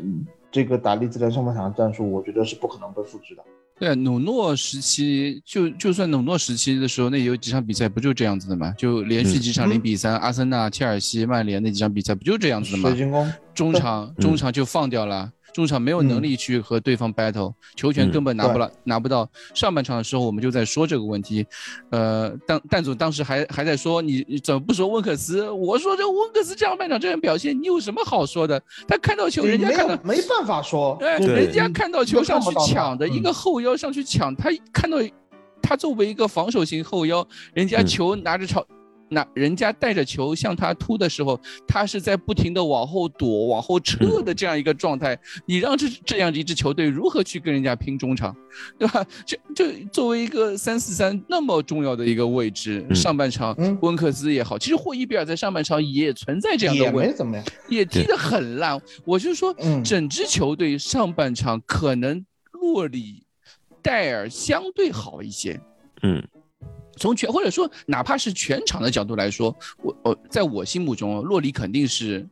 [0.52, 3.44] 这个打利兹联上半场的战术，我觉得是不可能被复制的。
[3.82, 8.72] 对啊，努诺时期就就算努诺时期的时候，那有几场比赛不就这样子的吗？
[8.78, 13.00] 就连续几场嗯零比三，阿森纳、切尔西、曼联那几场比赛不就这样子的吗水？
[13.00, 19.30] 晶宫中场中场就放掉了，中场没有能力去和对方 battle，、球权根本拿不了、拿不到。
[19.54, 21.46] 上半场的时候我们就在说这个问题，
[21.90, 25.50] 呃，但但总当时还还在说你你怎么不说温克斯？
[25.50, 28.62] 我说这温克斯上半场这样表现，你有什么好说的？
[28.88, 34.98] 他看到球，人家看到有没办法说，对，对人家看到球上去抢的，一个后腰上去抢，他看到
[35.62, 38.66] 他作为一个防守型后腰，人家嗯球拿着朝。
[39.13, 45.19] 那人家带着球向他突的时候，他是在不停的往后躲、往后撤的这样一个状态。
[45.45, 48.34] 你让这这样一支球队如何去跟人家拼中场，
[48.80, 49.06] 对吧？
[49.26, 57.45] 这就作为一个三四三那么重要的一个位置，嗯上半场嗯温克斯也好，其实霍伊比尔在上半场也存在这样的也问没怎么样。
[57.67, 58.82] 也踢得很烂。
[59.04, 63.26] 我就说，嗯整支球队上半场可能洛里、
[63.82, 65.60] 戴尔相对好一些。
[66.02, 66.26] 嗯
[67.02, 72.24] 从全或者说哪怕是全场的角度来说，我我在我心目中，洛里肯定是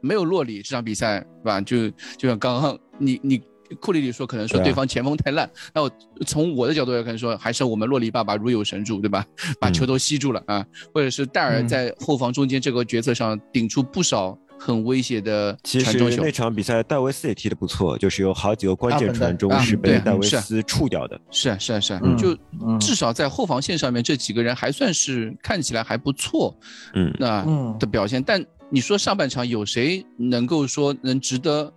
[0.00, 1.60] 没有洛里这场比赛，是吧？
[1.60, 3.40] 就就像刚刚你你
[3.80, 5.90] 库里里说，可能说对方前锋太烂，那我
[6.26, 9.24] 从我的角度来看说，还是我们洛里爸爸如有神助，对吧？
[9.60, 16.30] 把球都吸住了啊，或者是戴尔嗯在后防中间这个角色上顶出不少很威胁的其传中球实那。
[16.36, 21.18] 场比赛戴维斯也踢得不错，就是有好几个关键啊传中啊是被戴维斯触掉的。
[21.30, 26.54] 是啊是啊是啊，嗯就嗯至少在后防线上面，这几个人还算是看起来还不错，
[26.94, 28.22] 嗯那嗯的表现。
[28.22, 31.72] 但你说上半场有谁能够说能值得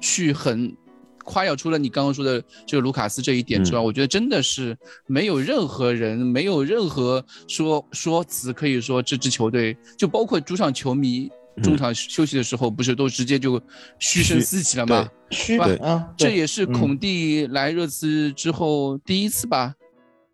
[0.00, 0.76] 去很
[1.24, 1.54] 夸耀？
[1.54, 11.30] 除了你刚刚说的这个卢卡斯这一点之外，我觉得真的是没有任何人，没有任何说说辞可以说这支球队，就包括主场球迷。
[11.62, 13.60] 中场休息的时候，不是都直接就
[13.98, 15.08] 嘘声四起了吗？
[15.30, 15.66] 嘘吧？
[15.66, 19.74] 的啊，这也是嗯孔蒂来热刺之后第一次吧，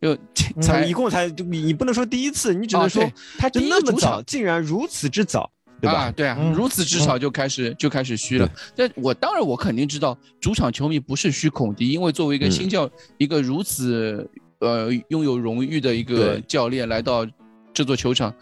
[0.00, 0.16] 就
[0.60, 3.02] 才一共才你你不能说第一次，你只啊能说
[3.38, 5.50] 他第一那么早，主场竟然如此之早，
[5.80, 6.04] 对吧？
[6.04, 6.52] 啊，对啊，嗯。
[6.52, 8.48] 如此之少就开始、就开始嘘了。
[8.74, 12.50] 但我当然我肯定知道，主场球迷不是嘘孔蒂，因为作为一个嗯。
[12.50, 14.28] 新教、一个如此
[14.60, 17.26] 呃拥有荣誉的一个教练来到
[17.74, 18.34] 这座球场，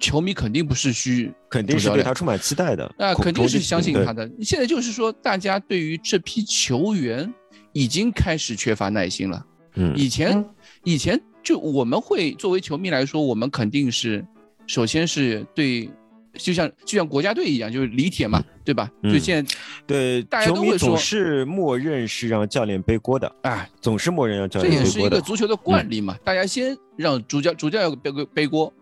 [0.00, 2.84] 球迷肯定不是虚，肯定是对他充满期待的。
[2.98, 4.12] 啊，孔肯定是相信他。
[4.12, 4.28] 的。
[4.42, 7.32] 现在就是说，大家对于这批球员
[7.72, 9.44] 已经开始缺乏耐心了。
[9.74, 10.50] 嗯以前嗯
[10.82, 14.24] 以前就我们会作为球迷来说，我们肯定是
[14.66, 15.88] 首先是对，
[16.34, 18.90] 就像就像国家队一样，就是李铁嘛，对吧？
[19.02, 19.54] 嗯就现在
[19.86, 25.08] 对，大家都会说是默认是让教练背锅的，哎，总是默认让教练背锅这也是一。
[25.08, 28.72] 个足球的惯例嘛，大家先让主教主教要背背锅。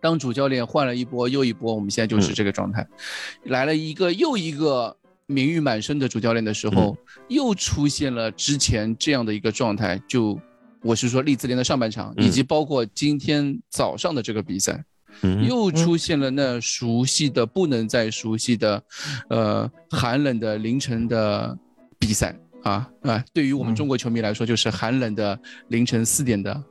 [0.00, 2.34] 当主教练换了一波又一波，我们现在就是嗯。
[2.34, 2.86] 这个状态，
[3.44, 10.38] 来了一个又一个名誉满身的主教练的时候，嗯又出现了之前这样的一个状态，就
[10.82, 14.84] 我是说利兹联的上半场，嗯以及包括今天早上的这个比赛，
[15.22, 18.82] 嗯，又出现了那熟悉的不能再熟悉的，
[19.30, 21.56] 呃，寒冷的凌晨的
[21.98, 22.36] 比赛。
[22.62, 23.24] 啊啊！
[23.32, 26.64] 对于我们中国球迷来说，就是寒冷的凌晨四点的，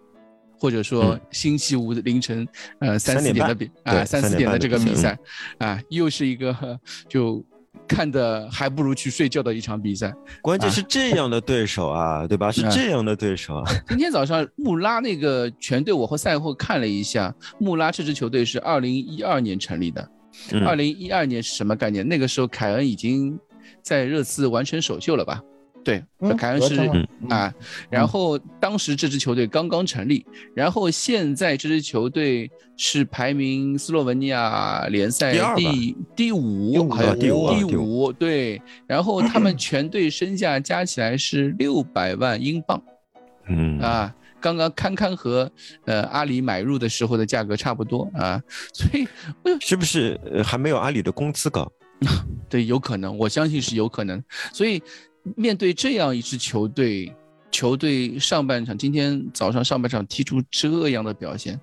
[0.65, 2.47] 或者说嗯星期五的凌晨
[2.80, 5.15] 呃三3点半四点的比啊三四点的这个比赛
[5.60, 7.45] 啊，又是一个就
[7.88, 10.12] 看的还不如去睡觉的一场比赛。
[10.41, 12.51] 关键是这样的对手啊，对吧？
[12.51, 20.10] 是啊这样的对手啊，今天早上穆拉那个全队，我和赛后看了一下，穆拉这支球队是二零一二年成立的。
[20.51, 22.06] 嗯二零一二年是什么概念？
[22.08, 23.39] 那个时候凯恩已经
[23.84, 25.39] 在热刺完成首秀了吧？
[25.86, 26.76] 对，嗯凯恩是
[27.30, 27.54] 啊，
[27.91, 42.82] 然后当时这支球队刚刚成立，然后现在这支球队是排名斯洛文尼亚联赛第第第五，第五好像第五啊第第五，对，然后他们全队身价加起来是六百万英镑
[43.48, 44.13] 嗯啊。
[44.41, 45.52] 刚刚堪堪和
[45.86, 48.39] 呃阿里买入的时候的价格差不多啊，
[48.74, 49.08] 所以
[49.60, 51.71] 是不是呃还没有阿里的工资高？
[52.48, 54.24] 对，有可能，我相信是有可能。
[54.54, 54.84] 所以
[55.35, 57.11] 面对这样一支球队，
[57.51, 61.59] 球队上半场今天早上上半场踢出这样的表现，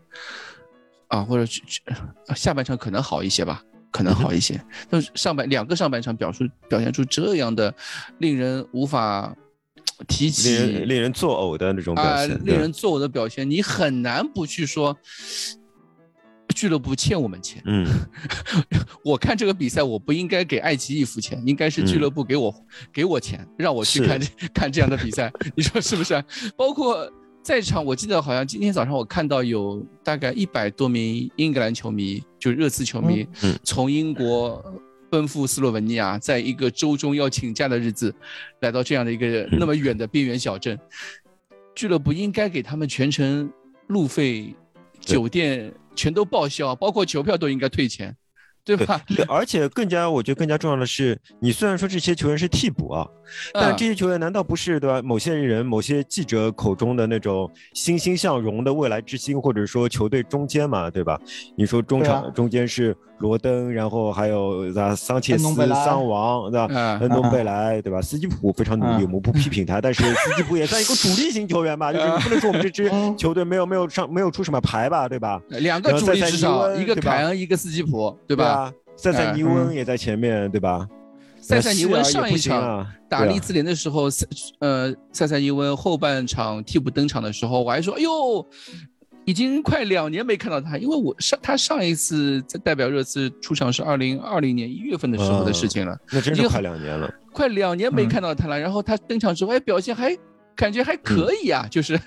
[1.09, 1.81] 啊，或者去去
[2.27, 4.61] 啊下半场可能好一些吧，可能好一些。
[4.91, 7.73] 但是上半两个上半场表述表现出这样的
[8.19, 9.35] 令人无法
[10.09, 14.97] 提起令人令人作呕的那种表啊、现，令人作呕的表现，你很难不去说
[16.53, 17.63] 俱乐部欠我们钱。
[17.67, 17.87] 嗯，
[19.05, 22.55] 我看这个比赛，我不应该给爱奇艺付钱，应该是俱乐部给我、
[22.93, 26.23] 给我钱，让我去看这看这样的比赛，你说是不是？
[26.57, 27.11] 包括
[27.43, 33.59] 在场，我记得好像今天早上我看到有大概一百多名英格兰球迷，就是热刺球迷，嗯嗯。
[33.65, 34.63] 从英国
[35.11, 38.15] 奔赴斯洛文尼亚，在一个周中要请假的日子，
[38.61, 39.59] 来到这样的一个嗯。
[39.59, 40.79] 那么远的边缘小镇，
[41.75, 43.51] 俱乐部应该给他们全程
[43.89, 44.55] 路费、
[45.01, 48.17] 酒店全都报销，包括球票都应该退钱，
[48.65, 49.03] 对对吧？
[49.09, 53.07] 对，而且更加，我觉得更加重要的是，你虽然说这些球员是替补啊，
[53.53, 55.03] 但嗯这些球员难道不是对吧？
[55.03, 61.21] 某些人、某些记者口中的那种欣欣向荣的未来之星，或者说球队中间嘛，对吧？
[61.57, 66.69] 你说中场、啊中间是罗登，然后还有啥桑切斯、桑王，对吧？
[66.71, 68.03] 嗯恩东贝莱，对吧？
[68.03, 75.41] 斯基普非常努力，嗯我们不批评他，但是斯基普也算一个主力型球员吧，就是不能说我们这支嗯球队没有没有上没有出什么牌吧，对吧？
[75.49, 78.73] 两个主力至少，一个凯恩，一个斯基普，对吧？
[78.97, 80.87] 塞塞尼温嗯也在前面，对吧？
[81.41, 84.25] 塞塞尼温希尔也不上一场打利兹联的时候，塞
[84.61, 88.47] 呃塞塞尼翁后半场替补登场的时候，我还说，哎呦，
[89.25, 97.13] 已经快两年没看到他，因为我上他上一次在代表热刺出场是二零二零年一月份的时候的事情了，那真已经是快两年了。
[97.33, 98.59] 快两年没嗯看到他了。
[98.59, 100.17] 然后他登场之后，哎，表现还
[100.55, 101.99] 感觉还可以啊， 就是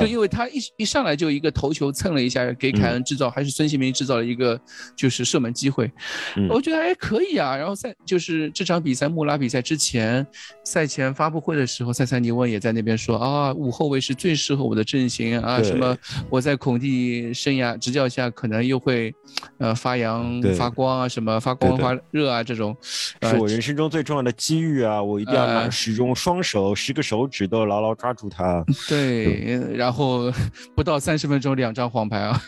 [0.00, 4.60] 就因为他一一上来就一个头球蹭了一下，给凯恩制造、还是孙兴民制造了一个
[4.96, 5.90] 就是射门机会，
[6.36, 7.56] 嗯我觉得还可以啊。
[7.56, 10.26] 然后赛就是这场比赛穆拉比赛之前
[10.64, 15.96] 赛前发布会的时候，塞塞尼翁也在那边说啊，五后卫是最适合我的阵型啊，什么
[16.30, 19.14] 我在孔蒂生涯执教下可能又会
[19.58, 22.76] 呃发扬对发光啊，什么发光发热啊这种，
[23.20, 25.02] 呃是我人生中最重要的机遇啊！
[25.02, 28.64] 我一定要始终双手十个手指都牢牢抓住他。
[28.88, 30.32] 对，然后
[30.74, 32.40] 不到三十分钟两张黄牌啊！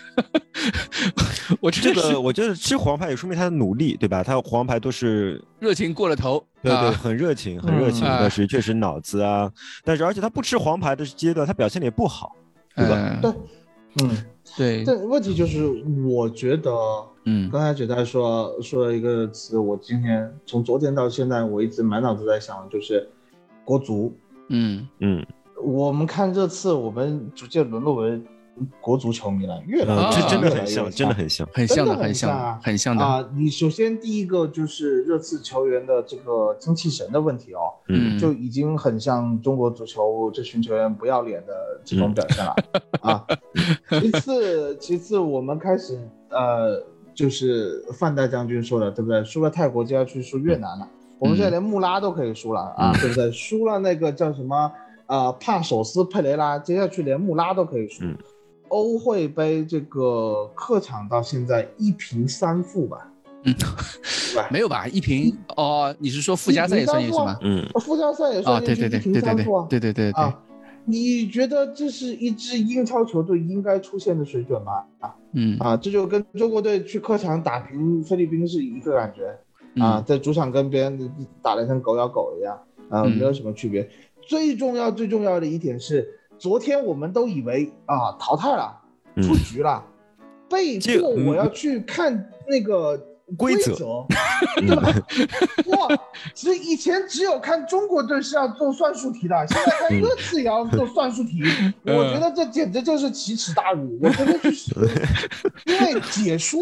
[1.61, 4.23] 我这个我觉得吃黄牌也说明他的努力，对吧？
[4.23, 9.51] 他黄牌都是热情过了头，对对，啊、很热情，很热情，嗯但是确实脑子啊，
[9.85, 12.35] 但是而且他不吃黄牌的阶段，他表现的也不好，
[12.75, 12.97] 对吧？
[12.99, 13.33] 嗯对
[14.03, 14.11] 嗯，
[14.59, 15.65] 对，但问题就是，
[16.07, 16.71] 我觉得
[17.25, 23.09] 嗯刚才姐在说说了一个词，我今天从昨天到现在，我一直满脑子在想，就是
[23.65, 24.15] 国足。
[24.49, 25.27] 嗯嗯，
[25.63, 28.21] 我们看这次，我们逐渐沦落为
[28.81, 31.47] 国足球迷了，越来嗯，越这真的很像，真的很像。
[31.53, 33.29] 很像的，很很像的啊，很像的，啊！
[33.35, 41.53] 你首先第一个就是热刺球员的这个精气神的问题哦，嗯，就已经很像中国足球这群球员不要脸的
[41.85, 42.55] 这种表现了、
[43.03, 43.27] 啊。
[44.01, 45.99] 其次，其次我们开始
[46.31, 46.83] 呃，
[47.15, 49.23] 就是范大将军说的，对不对？
[49.25, 50.89] 输了泰国就要去输越南了，
[51.19, 53.31] 我们现在连穆拉都可以输了啊，对不对？
[53.31, 54.73] 输了那个叫什么
[55.07, 58.05] 呃帕索斯佩雷拉，接下去连穆拉都可以输。
[58.05, 58.17] 嗯
[58.69, 63.09] 欧会杯这个客场到现在一平三负吧？
[63.45, 63.55] 嗯？
[64.51, 64.89] 没有吧？
[64.89, 67.39] 一平哦，你是说附加赛也算进是吗？
[67.43, 69.45] 嗯，附加赛也啊，算对对对进去一平对对对。
[69.69, 70.37] 对对对对，啊，
[70.85, 74.83] 你觉得这是一支英超球队应该出现的水准吗？
[74.99, 79.29] 啊嗯啊，这就跟中国队去客场打平菲律宾是一个感觉
[79.81, 81.09] 啊，嗯在主场跟别人
[81.41, 82.59] 打得像狗咬狗一样
[82.91, 83.89] 啊，嗯没有什么区别。
[84.27, 88.77] 最重要最重要的一点是，昨天我们都以为啊淘汰了，
[89.15, 89.85] 嗯出局了，
[90.49, 92.97] 被迫我嗯要去看那个
[93.37, 94.07] 规则则，
[94.59, 94.83] 对吧？
[95.67, 95.99] 哇，
[96.35, 101.43] 只以前只有看中国队是要做算术题的，现在看热刺也要做算术题，
[101.85, 103.99] 嗯我觉得这简直就是奇耻大辱。
[104.03, 104.73] 我真的就是
[105.67, 106.61] 因为解说，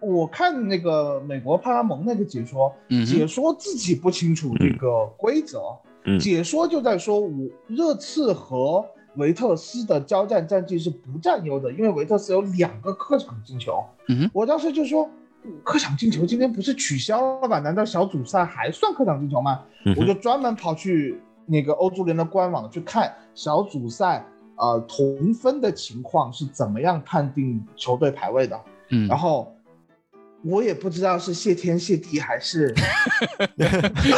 [0.00, 5.60] 我看那个美国派拉蒙那个解说，嗯解说自己不清楚这个规则，
[6.04, 7.30] 嗯解说就在说，我
[7.66, 8.84] 热刺和
[9.16, 13.82] 维特斯的交战战绩是不占优的，因为维特斯有两个客场进球。
[14.08, 15.08] 嗯我当时就说，
[15.62, 17.58] 客场进球今天不是取消了吧？
[17.58, 19.62] 难道小组赛还算客场进球吗？
[19.86, 24.24] 嗯我就专门跑去那个欧足联的官网去看小组赛
[24.56, 29.50] 呃同分的情况是怎么样判定球队排位的，嗯然后。
[30.44, 32.74] 我也不知道是谢天谢地还是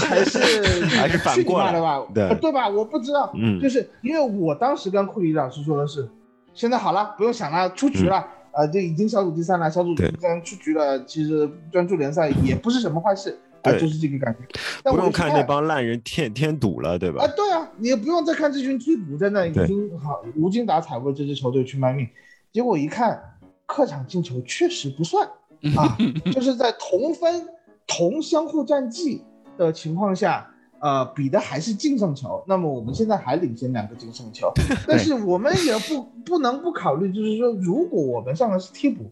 [0.08, 2.04] 还是还是反过来妈的吧，
[2.40, 2.68] 对吧？
[2.68, 6.08] 我不知道，嗯就是因为我当时跟库里老师说的是，
[6.52, 14.40] 现在好了，不用想了，出局了，呃，就已经小组第三了，小组第三出局了，其实专注联赛也不是什么坏事，啊、对就是这个感觉。
[14.82, 17.28] 但不用看那帮烂人添添堵了，对吧啊，？
[17.36, 22.08] 对啊，你也不用再看这群替补在那已经好无精打采为这支球队去卖命，
[22.52, 23.20] 结果一看
[23.64, 25.28] 客场进球确实不算
[25.76, 25.96] 啊，
[26.32, 27.48] 就是在同分
[27.86, 29.22] 同相互战绩
[29.56, 30.50] 的情况下。
[30.78, 34.52] 呃，比的还是净胜球，那么我们现在还领先两个净胜球，
[34.86, 39.10] 但是我们也不不能不考虑，就是说，如果我们上的是替补，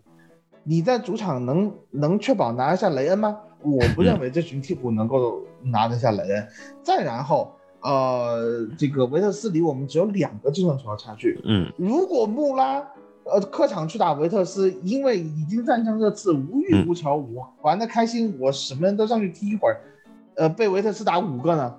[0.62, 3.38] 你在主场能能确保拿得下雷恩吗？
[3.62, 6.46] 我不认为这群替补能够拿得下雷恩。
[6.82, 11.40] 再然后，呃，这个维特斯离我们只有两个净胜球的差距。
[11.44, 12.86] 嗯，如果穆拉
[13.24, 19.80] 呃客场去打维特斯，因为已经战胜热刺无欲无求，我玩的开心，我什么人都上去踢一会儿，
[20.36, 21.74] 呃，被维特斯打五个呢，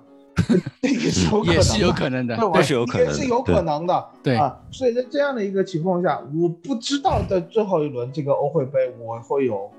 [0.82, 4.10] 这 也是有可能的，也是有可能的对吧这是有可能的也是有可能的。
[4.22, 9.70] 对啊，所以在这样的一个情况下，我不知道在最后一轮这个欧会杯我会有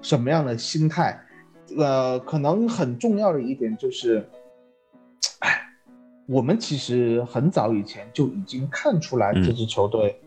[0.00, 1.18] 什么样的心态。
[1.78, 4.28] 呃，可能很重要的一点就是，
[5.38, 5.62] 哎，
[6.26, 10.20] 我们其实很早以前就已经看出来嗯这支球队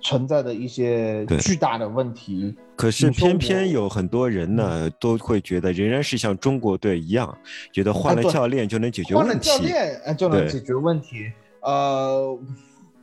[0.00, 2.54] 存在的一些巨大的问题。
[2.76, 7.36] 可是偏偏有很多人呢，都会觉得仍然是像中国队一样，
[7.72, 9.42] 觉得换了教练就能解决问题换了。
[9.42, 11.32] 教练，呃，就能解决问题。
[11.60, 12.38] 呃，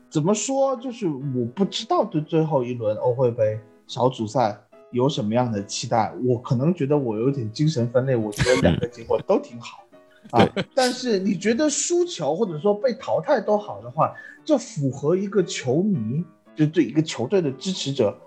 [0.09, 0.75] 怎么说？
[0.77, 4.57] 就是我不知道对最后一轮欧会杯小组赛
[4.91, 6.13] 有什么样的期待。
[6.23, 9.79] 我可能觉得我有点精神分裂，我觉得两个结果都挺好。
[10.31, 10.43] 啊，
[10.73, 14.11] 但是你觉得输球或者说被淘汰都好的话，
[14.43, 16.23] 这符合一个球迷
[16.55, 18.17] 就对一个球队的支持者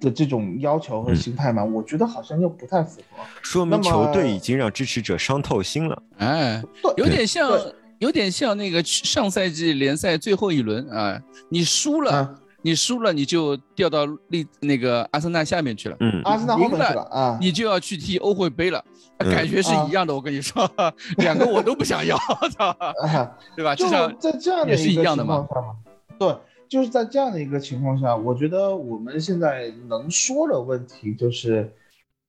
[0.00, 1.64] 的这种要求和嗯心态嘛？
[1.64, 3.22] 我觉得好像又不太符合。
[3.42, 6.02] 说明球队已经让支持者伤透心了。
[6.18, 7.50] 哎，对，有点像，
[7.98, 17.38] 有点像那个上赛季联赛最后一轮啊，你输了，啊你输了你就掉到利那个阿森纳下面去了，嗯，阿森纳后面赢去了啊。
[17.40, 18.84] 你就要去踢欧会杯了，
[19.18, 20.12] 嗯感觉是一样的。
[20.12, 20.68] 我跟你说，
[21.18, 22.18] 两个我都不想要，
[22.56, 22.68] 操，
[23.06, 23.76] 啊，对吧？
[23.76, 25.76] 就至少在这样的也是一个情况下嘛，
[26.18, 26.36] 对，
[26.68, 31.72] 就是在这样的一个情况下，我觉得我们现在能说的问题就是，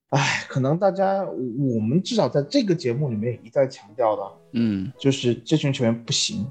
[0.09, 4.23] 哎，可能大家我们至少在这个节目里面一再强调的，
[4.53, 6.47] 嗯，就是这群球员不行，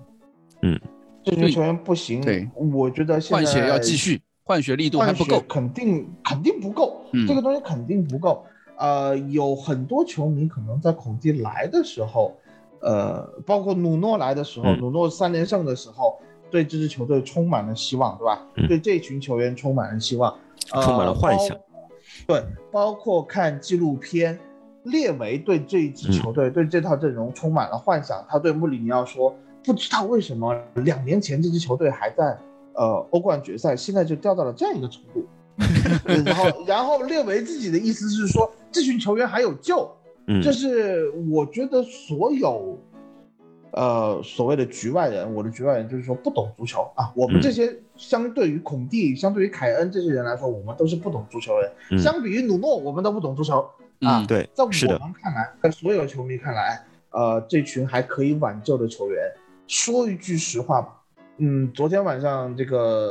[0.63, 0.79] 嗯，
[1.23, 5.41] 这群球员不行，对，我觉得现在换血要继续，换血力度还换血不够。
[5.49, 8.45] 肯定肯定不够，嗯这个东西肯定不够。
[8.77, 12.37] 呃，有很多球迷可能在孔蒂来的时候，
[12.81, 16.21] 呃，包括努诺来的时候，嗯努诺三连胜的时候，
[16.51, 18.43] 对这支球队充满了希望，对吧？
[18.57, 20.35] 嗯对这群球员充满了希望，
[20.73, 21.57] 呃、充满了幻想。
[22.27, 22.43] 对，
[22.73, 24.39] 包括看纪录片，
[24.85, 28.25] 列维对这一支球队、对这套阵容充满了幻想。
[28.29, 32.37] 他对穆里尼奥说：“不知道为什么两年前这支球队还在
[32.75, 35.25] 呃欧冠决赛，现在就掉到了这样一个程度。
[36.25, 39.89] ”然后，然后列维自己的意思是说，这群球员还有救。
[40.31, 42.79] 嗯这是我觉得所有，
[43.73, 47.13] 呃，所谓的局外人，我的局外人就是说不懂足球啊。
[47.15, 51.73] 我们嗯这些相对于孔蒂、相对于凯恩这些人来说，我们都是不懂足球的人。
[51.91, 53.61] 嗯相比于努诺，我们都不懂足球
[54.01, 54.21] 啊。
[54.21, 59.31] 嗯对在我们看来，在所有球迷看来，呃，这群还可以挽救的球员，
[59.67, 61.03] 说一句实话，
[61.37, 63.11] 嗯，昨天晚上这个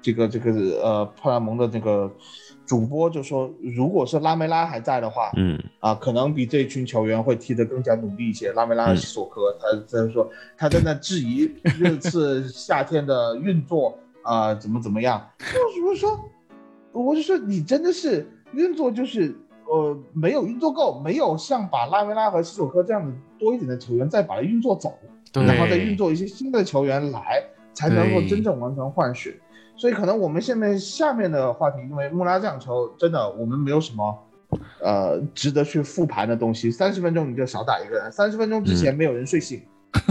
[0.00, 0.50] 这个这个
[0.82, 2.10] 呃，派拉蒙的这个
[2.66, 8.52] 主播就说，如果是拉梅拉还在的话，嗯啊，可能比这群球员会踢得更加努力一些。
[8.52, 15.22] 拉梅拉和嗯西索科，他在说他在那质疑热刺夏天的运作啊、怎么怎么样。
[15.38, 16.18] 就是说，
[16.92, 19.36] 我就说你真的是运作就是
[19.66, 24.94] 呃没有运作够，没有像把拉梅拉和西索科这样的多一点的球员再把它运作走，
[25.32, 27.42] 对然后再运作一些新的球员来。
[27.76, 29.34] 才能够真正完成换血。
[29.76, 34.18] 所以可能我们现在下面的话题，因为穆拉这场球真的我们没有什么
[34.80, 36.70] 呃值得去复盘的东西。
[36.70, 39.62] 三十分钟你就少打一个人，三十分钟之前没有人睡醒。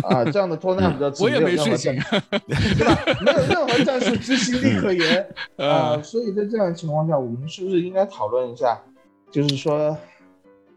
[0.01, 2.01] 啊，这样的托纳姆的我也没没有任何睡醒，
[2.47, 2.97] 对吧？
[3.21, 5.21] 没有任何战术执行力可言
[5.57, 8.79] 啊、呃所以在这样的情况下，我们是不是应该讨论一下，
[9.29, 9.95] 就是说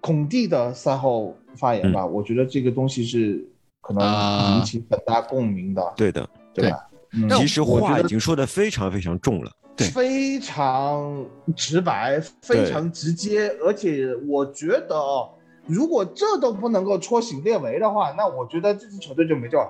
[0.00, 2.04] 孔蒂的赛后发言吧？
[2.04, 3.46] 我觉得这个东西是
[3.80, 6.88] 可能啊引起很大共鸣的，对的，对吧？
[7.16, 9.50] 嗯其实话已经说的非常非常重了。
[9.76, 11.22] 对非常
[11.54, 15.28] 直白，非常直接，而且我觉得哦，
[15.66, 19.68] 如果这都不能够戳醒列维的话，那我觉得这支球队就没救了。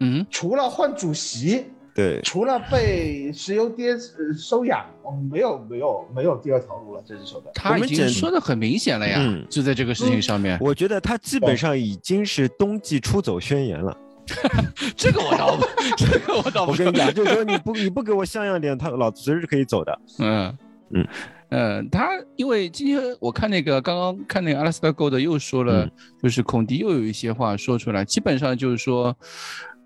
[0.00, 1.64] 嗯，除了换主席，
[1.94, 7.02] 对，除了被石油爹呃收养，哦没有没有没有第二条路了。
[7.06, 13.96] 这支球队，他已经说的很明显了呀，嗯就在这个事情上面，我觉得他基本上已经是冬季出走宣言了。
[14.96, 15.64] 这个我倒不，
[15.96, 20.00] 这个我倒不我跟你讲，就是说你不你不给我像样点，他老子随时可以走的。
[20.18, 20.58] 嗯。
[20.90, 21.06] 嗯。
[21.50, 25.90] 嗯，他因为今天我看那个刚刚看那个阿拉斯加 Gold 又说了，嗯。
[26.22, 29.16] 就是孔迪又有一些话说出来，基本上就是说，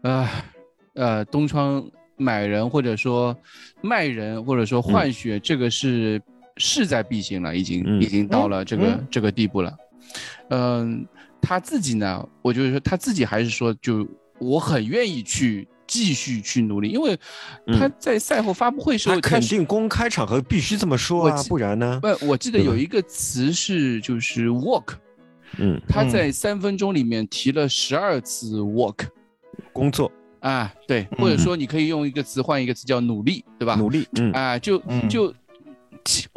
[0.03, 0.29] 呃
[0.95, 1.85] 呃，东窗
[2.17, 3.37] 买人或者说
[3.81, 6.21] 卖人或者说换血，这个是
[6.57, 8.03] 势在必行了，已经、嗯。
[8.03, 9.07] 已经到了这个、嗯。
[9.11, 9.73] 这个地步了。
[10.51, 11.07] 嗯、
[11.41, 14.07] 他自己呢，我就是说他自己还是说，就
[14.43, 17.19] 我很愿意去继续去努力，因为
[17.67, 22.01] 他在赛后发布会时候，他肯是定公开场合必须这么说啊，不然呢？
[22.01, 24.95] 不，我记得有一个词是就是 walk，
[25.59, 28.99] 嗯，他在三分钟里面提了十二次 walk
[29.73, 30.11] 工作。
[30.41, 33.77] 啊，对，或者说你可以用一个词换一个词叫努力，对吧？
[33.77, 35.09] 努力，嗯，啊，就嗯。
[35.09, 35.33] 就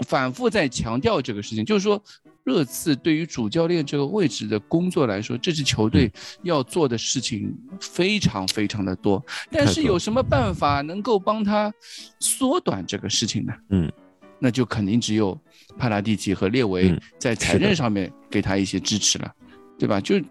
[0.05, 1.99] 反复在强调这个事情，就是说。
[2.45, 6.11] 热刺对于主教练这个位置的工作来说，这支球队
[6.43, 9.21] 要做的事情非常非常的多。
[9.49, 11.73] 但是有什么办法能够帮他
[12.19, 13.53] 缩短这个事情呢？
[13.69, 13.91] 嗯，
[14.39, 15.37] 那就肯定只有
[15.75, 19.33] 帕拉蒂奇和列维嗯在财政上面给他一些支持了，
[19.79, 19.99] 对吧？
[19.99, 20.21] 就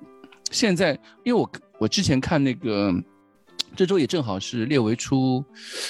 [0.53, 0.93] 现在，
[1.25, 1.51] 因为我
[1.81, 2.95] 我之前看那个
[3.75, 5.45] 这周也正好是列维出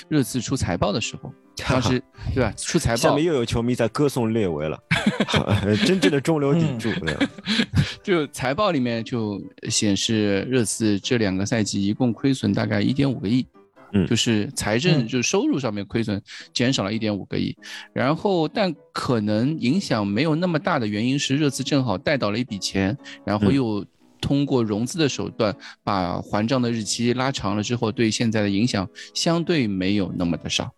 [0.08, 2.02] 热刺出财报的时候，当时
[2.34, 2.52] 对吧？
[2.56, 4.78] 出财报下面又有球迷在歌颂列维了，
[5.86, 6.90] 真正的中流砥柱。
[7.04, 7.16] 对
[8.02, 9.40] 就财报里面就
[9.70, 13.46] 显示热刺这两个赛季一共亏损大概一点五个亿，
[13.92, 14.06] 嗯。
[14.06, 15.08] 就是财政嗯。
[15.08, 16.20] 就是收入上面亏损
[16.52, 17.56] 减少了一点五个亿，
[17.92, 23.86] 然后但可能影响没有那么大的原因是热刺正好贷到了一笔钱，然后嗯又
[24.20, 30.70] 通过融资的手段把还账的日期拉长了之后，对现在的影响相对没有那么的少，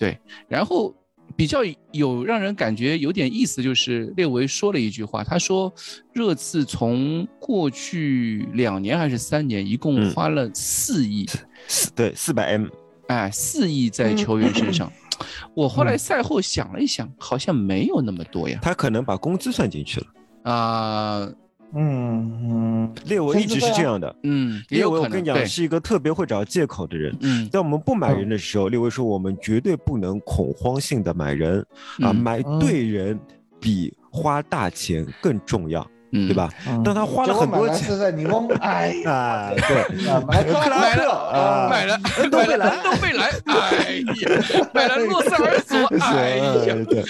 [0.00, 0.92] 对，然后。
[1.36, 1.60] 比较
[1.92, 5.72] 有让人感觉有点意思，就是列维说了一句话，他说
[6.12, 11.24] 热刺从过去两年还是三年，一共嗯花了四亿，
[11.68, 12.66] 四对四百 M，
[13.06, 14.92] 哎，四亿在球员身上。
[15.54, 18.58] 我后来赛后想了一想，好像没有那么多呀。
[18.60, 20.06] 他可能把工资算进去了。
[20.42, 21.30] 啊、
[21.74, 24.86] 嗯嗯，列维一直是这样的，嗯，也列。
[24.86, 27.16] 维我跟你讲，是一个特别会找借口的人。
[27.20, 27.48] 嗯。
[27.50, 31.60] 在我们不买人的时候，列维说我们绝对不能恐慌性的买人
[32.00, 32.16] 啊，嗯。
[32.16, 33.18] 买对人
[33.60, 36.34] 比花大钱更重要，嗯，对？
[36.34, 36.48] 吧？
[36.66, 47.04] 嗯当他花了很多钱是在尼翁，哎呀， 啊，对，啊买克拉买了克啊，买了，买了恩东贝莱，哎呀，买了洛塞尔索，哎呀，对，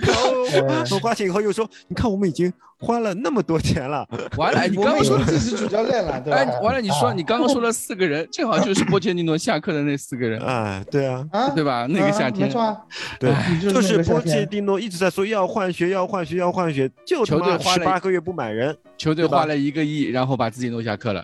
[0.00, 0.44] 然后
[0.90, 6.38] 花花钱以后又说，你看我们已经花了那么多钱了，完了，哎你刚刚说有自己主教练了， 对吧？
[6.38, 6.80] 哎，完了！
[6.80, 11.86] 你说啊你刚刚说了四个人，正好就是波切蒂诺下课的那四个人， 啊，对啊，啊，对吧？
[11.88, 12.76] 那个夏天没，错啊，
[13.20, 21.22] 对，就就是波切蒂诺一直在说要换血，要换血，要换血，就他妈球队花了十八个月不买人，球队花了一个亿，然后把自己弄下课了，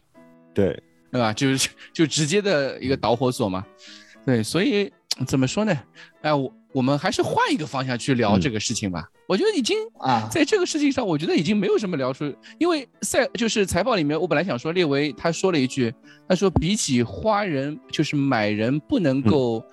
[0.52, 0.78] 对，
[1.10, 1.32] 对吧？
[1.32, 3.64] 就是就直接的一个导火索嘛。
[4.26, 4.92] 对，所以
[5.26, 5.74] 怎么说呢？
[6.20, 9.08] 哎，我我们还是换一个方向去聊嗯这个事情吧。
[9.26, 15.90] 我觉得已经啊，在这个事情上，我觉得已经没有什么聊出，因为赛就是财报里面，我本来想说列维他说了一句，
[16.28, 19.64] 他说比起花人就是买人不能够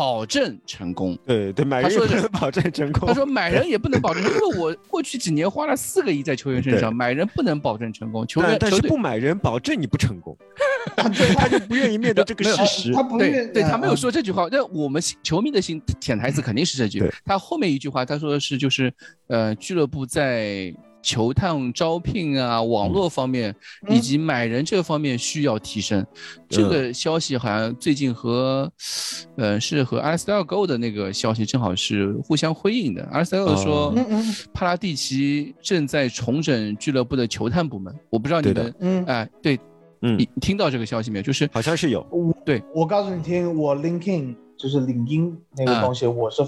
[0.00, 1.14] 保证成功。
[1.26, 3.06] 对对，买他说的人也不能保证成功。
[3.06, 8.26] 他说买人也不能保证， 因为我过去几年花了四个亿在球员身上，买人不能保证成功。
[8.26, 10.34] 球员但是不买人保证你不成功，
[10.96, 13.02] 他就不愿意面对这个事实他。
[13.02, 17.04] 不对愿对，他没有啊说这句话，那我们球迷的心潜台词肯定是这句。
[17.26, 18.90] 他后面一句话，他说的是就是
[19.26, 23.54] 呃，俱乐部在球探招聘啊、网络方面
[23.88, 23.96] 嗯。
[23.96, 26.04] 以及买人这方面需要提升。
[26.48, 28.70] 这个消息好像最近和
[29.36, 33.02] 呃是和阿斯特 Go 的那个消息正好是互相辉映的。
[33.12, 33.94] 阿斯特 Go 说
[34.52, 38.74] 帕拉蒂奇正在重整俱乐部的球探部门，我不知道你的们。
[38.80, 39.04] 嗯。
[39.06, 39.58] 哎、对，
[40.02, 40.18] 嗯。
[40.18, 41.22] 你听到这个消息没有？
[41.22, 42.04] 就是好像是有，
[42.44, 42.62] 对。
[42.74, 46.42] 我告诉你听，我 LinkedIn 就是领英那个东西，我是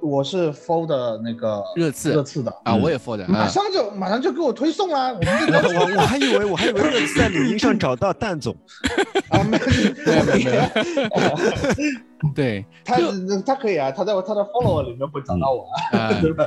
[0.00, 8.54] 我是 fold 的那个热刺热刺的，啊，嗯我也 fold 的马啊，上就马上就给我推送啦，我们这我我我还以为我还以为热刺在领英上找到蛋总，
[9.30, 12.32] 啊没没有没有没有。
[12.34, 12.96] 对， 他
[13.44, 16.44] 他可以啊，他在他的 follow 里面会找到我啊，啊， 对吧？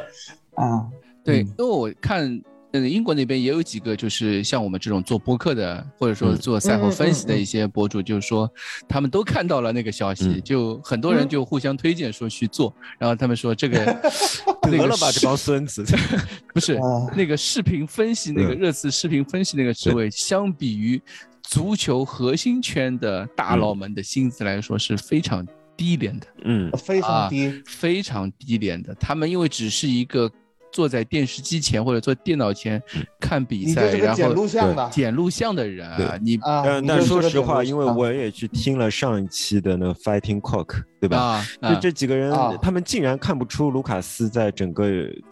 [0.55, 0.85] 啊，
[1.23, 1.47] 对，嗯。
[1.57, 2.41] 因为我看。
[2.71, 7.39] 呃，英国那边也有几个，就是像我们这种做播客的，或者说嗯做赛后分析的嗯嗯。
[7.39, 8.47] 嗯一些博主，就是说
[8.87, 11.29] 他们都看到了那个消息，嗯就很多人嗯。
[11.29, 13.77] 就互相推荐说去做，然后他们说这个
[14.63, 15.83] 那个得了吧，这帮孙子，
[16.53, 18.59] 不是啊那个视频分析那个嗯。
[18.59, 21.01] 热刺视频分析那个职位，相比于
[21.41, 25.43] 足球核心圈的大佬们的薪资来说是非常
[25.75, 26.69] 低廉的，嗯。
[26.77, 28.93] 非常低，非常低廉的。
[28.95, 30.31] 他们因为只是一个
[30.71, 32.81] 坐在电视机前或者坐电脑前
[33.19, 36.61] 看比赛，然后录像的剪录像的人啊，你啊。
[36.63, 41.17] 嗯，但你就是个说实话，因为我也去听了上一期的那 Fighting Cock，对吧？
[41.17, 44.89] 啊，就啊这几个人啊，他们竟然看不出卢卡斯在整个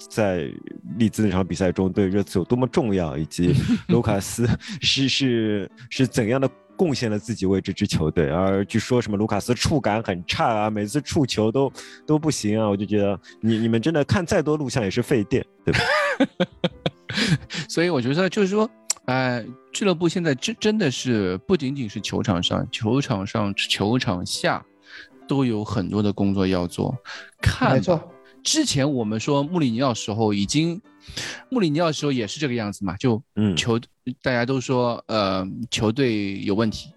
[0.10, 0.50] 在
[0.98, 3.54] 利兹那场比赛中对热刺有多么重要，以及
[3.88, 4.48] 卢卡斯
[4.82, 8.30] 是是是怎样的贡献了自己为这支球队。
[8.30, 11.72] 而据说什么卢卡斯触感很差啊，每次触球都
[12.06, 15.80] 都不行啊，我就觉得你你们真的看再多录像也是费电，对吧？
[17.68, 18.70] 所以我觉得就是说，
[19.06, 24.64] 呃，俱乐部现在真真的是不仅仅是球场上，球场上、球场下
[25.28, 26.96] 都有很多的工作要做。
[27.42, 28.12] 看没错，
[28.44, 30.80] 之前我们说穆里尼奥时候已经，
[31.50, 33.80] 穆里尼奥时候也是这个样子嘛，就嗯球、
[34.22, 36.92] 大家都说呃球队有问题，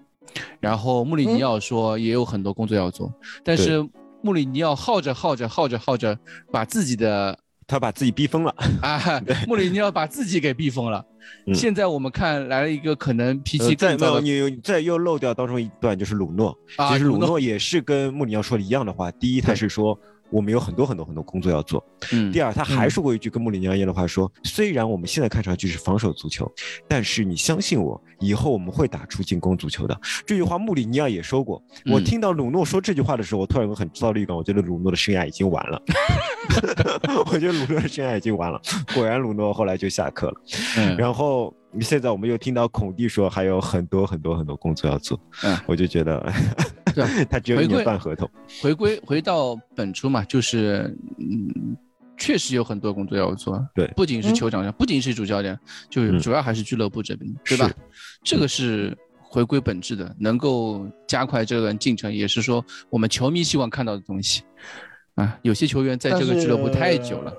[0.61, 3.13] 然后穆里尼奥说也有很多工作要做，
[3.45, 3.87] 但是
[4.23, 6.19] 穆里尼奥耗着耗着耗着耗着，
[6.53, 8.55] 把自己的他把自己逼疯了。
[8.83, 11.05] 啊，穆里尼奥把自己给逼疯了。
[11.47, 19.11] 嗯现在我们看来了一个可能脾气呃再没有更糟的你再又漏掉当中一段就是鲁诺，啊，其实鲁诺，也是跟穆里尼奥说的一样的话。
[19.13, 19.99] 第一，他是说
[20.31, 21.81] 我们有很多很多很多工作要做；
[22.13, 26.51] 嗯第二，他还说过一句跟穆里尼奥一样的话，说虽然我们现在看上去是防守足球，
[26.89, 30.01] 但是你相信我，以后我们会打出进攻足球的。
[30.25, 31.63] 这句话穆里尼奥也说过。
[31.87, 35.83] 我嗯听到鲁诺说这句话的时候，我突然有个很躁的预感，我觉得鲁诺的生涯已经完了。
[37.27, 38.61] 我觉得鲁诺的生涯已经完了。
[38.95, 40.35] 果然，鲁诺后来就下课了。
[40.79, 46.33] 嗯然后现在我们又听到孔蒂说还有很多很多很多工作要做，嗯我就觉得
[46.95, 48.31] 对 他只有一回归年半合同，
[48.63, 51.77] 回归回到本初嘛，就是嗯，
[52.17, 53.65] 确实有很多工作要做。
[53.75, 57.71] 对不仅是嗯球场上，不仅是主教练，就是嗯主要还是俱乐部这边，对吧？
[58.23, 64.43] 这个是回归本质的，能够加快这个进程，也是说我们球迷希望看到的东西。
[65.17, 67.35] 啊，有些球员在这个俱乐部太久了，。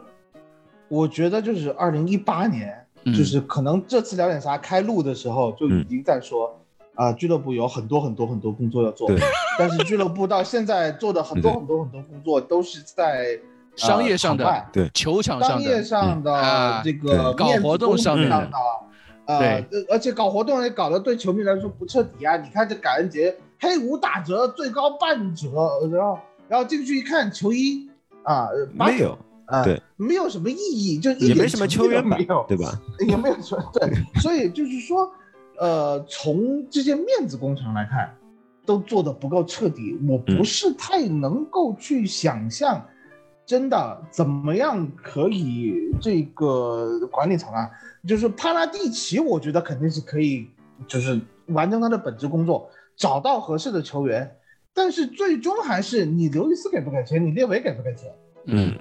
[0.87, 6.60] 我觉得就是二零一八年，嗯就是可能这次聊点啥开录的时候就已经在说，
[6.95, 9.17] 啊、俱乐部有很多很多很多工作要做对，
[9.57, 13.39] 但是俱乐部到现在做的很多很多很多工作都是在
[13.75, 18.49] 商业上的对球场上的商业，上的、啊这个搞活动上面的，
[19.25, 22.35] 呃，对而且搞活动也搞得对球迷来说不彻底啊！
[22.37, 25.47] 你看这感恩节黑五打折，最高半折，
[25.91, 26.19] 然后
[26.49, 27.89] 然后进去一看球衣
[28.23, 32.77] 啊，没有，啊，对，没有什么意义，就一点也没什么球员吧没有，对吧？
[33.07, 33.89] 也没有球对，
[34.21, 35.09] 所以就是说，
[35.61, 38.11] 呃，从这些面子工程来看，
[38.65, 42.83] 都做的不够彻底，我不嗯是太能够去想象，
[43.45, 47.69] 真的怎么样可以这个管理层啊，
[48.07, 50.47] 就是帕拉蒂奇，我觉得肯定是可以，
[50.87, 54.35] 就是完成他的本职工作，找到合适的球员，
[54.73, 58.11] 但是最终还是你刘易斯给不给钱，你列维给不给钱。
[58.45, 58.75] 嗯，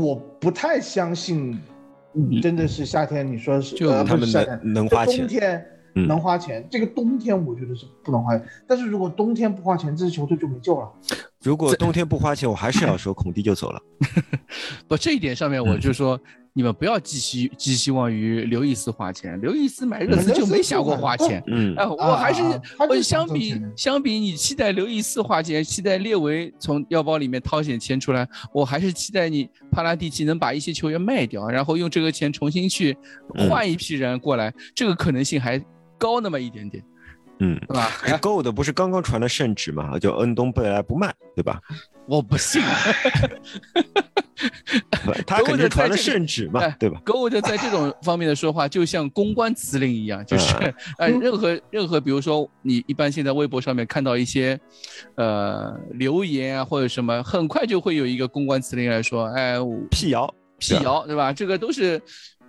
[0.00, 1.60] 我不太相信，
[2.14, 8.46] 嗯真的是夏天，你说是就呃他们能能花钱冬天嗯能花钱，这个冬天我觉得是不能花钱。
[8.66, 10.90] 但是如果冬天不花钱，这支球队就没救了。
[11.42, 13.80] 如果冬天不花钱，我还是要说孔蒂就走了。
[14.88, 16.20] 不，这一点上面我就说，
[16.58, 21.40] 你们不要寄希寄希望于刘易斯花钱，刘易斯买热刺就没想过花钱。
[21.46, 22.42] 嗯，啊，我还是
[22.80, 32.98] 我相比相比你期待刘易斯花钱，期待列维从腰包里面掏点钱出来，我还是期待你帕拉蒂奇能把一些球员卖掉，然后用这个钱重新去
[33.36, 35.64] 嗯换一批人过来，这个可能性还
[35.96, 36.82] 高那么一点点，
[37.38, 38.18] 嗯，对吧？
[38.20, 39.96] 够的不是刚刚传了圣旨嘛？
[39.96, 41.60] 就恩东贝莱不卖，对吧？
[42.08, 42.60] 我不信。
[45.26, 54.58] 他肯定传了圣旨嘛哎，对吧？Gold 在这种方面的说话，就像公关辞令一样，就是嗯呃， 任何任何，比如说你一般现在微博上面看到一些，
[55.16, 61.32] 呃，留言啊或者什么，很快就会有一个公关辞令来说，哎，我辟谣，辟谣，对吧？
[61.32, 62.00] 这个都是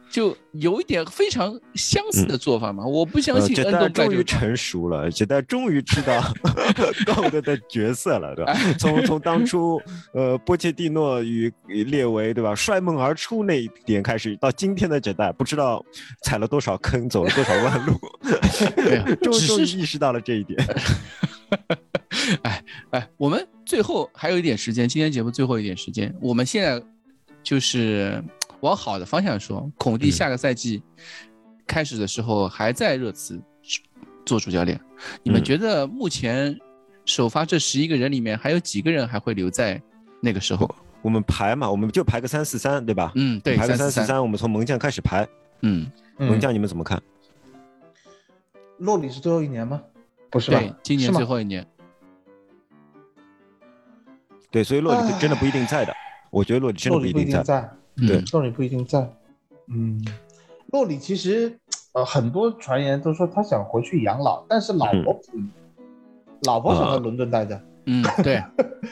[0.09, 2.85] 就有一点非常相似的做法嘛。
[2.85, 6.21] 我不相呃，信这代恩东拜终于成熟了，这代终于知道
[7.05, 8.53] 高德的角色了，对吧？
[8.79, 9.81] 从从当初
[10.13, 15.83] 呃波切蒂诺与与列维对吧摔门而出那一点开始，到今天的这代，不知道
[16.23, 17.93] 踩了多少坑，走了多少弯路，
[19.21, 20.59] 终于意识到了这一点。
[22.43, 26.81] 哎哎，我们最后还有一点时间，今天节目最后一点时间，我们现在
[27.43, 28.23] 就是
[28.61, 30.81] 往好的方向说，孔蒂嗯下个赛季
[31.65, 33.41] 开始的时候还在热刺
[34.25, 34.79] 做主教练，
[35.23, 36.57] 你们嗯觉得目前
[37.05, 39.81] 首发这十一个人里面还有几个人还会留在
[40.21, 40.69] 那个时候？
[41.01, 43.13] 我们排嘛，我们就排个三四三，对吧？
[43.15, 45.25] 嗯，对，排个三四三，我们从门将开始排。
[45.61, 47.01] 嗯，嗯，门将你们怎么看？
[48.79, 49.81] 洛里是最后一年吗？
[50.29, 50.59] 不是吧？
[50.59, 51.65] 对，今年最后一年，
[54.51, 55.95] 对，所以洛里真的不一定在的，
[56.29, 57.69] 我觉得洛里真的不一定在。
[58.07, 59.07] 对嗯洛里不一定在。
[59.67, 60.03] 嗯，
[60.71, 61.59] 洛里其实
[61.93, 65.21] 呃很多传言都说他想回去养老，但是老婆不，
[66.43, 67.61] 老婆想在啊伦敦待着。
[67.85, 68.43] 嗯，对，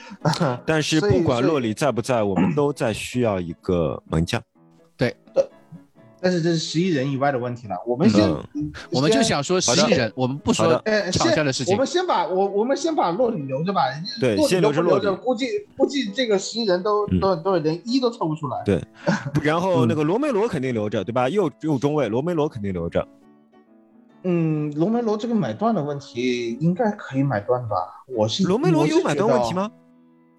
[0.65, 4.41] 但是不管洛里在不在，我们都在需要一个门将。
[6.19, 7.75] 但是这是十一人以外的问题了。
[7.85, 8.27] 我们先，
[8.91, 13.81] 我们就想说十一人，我们不说场下的事情我们先把我我们先把洛里留着吧。
[14.19, 15.45] 对先留着洛里估计
[15.77, 18.61] 估计这个十一人都嗯都都连一都凑不出来。
[18.65, 18.83] 对
[19.43, 21.29] 然后嗯那个罗梅罗肯定留着，对吧？
[21.29, 23.07] 右右中卫罗梅罗肯定留着。
[24.23, 27.75] 嗯，罗梅罗这个买断的问题应该可以买断吧？
[28.07, 29.63] 我是罗梅罗有买断问题吗？
[29.63, 29.71] 啊，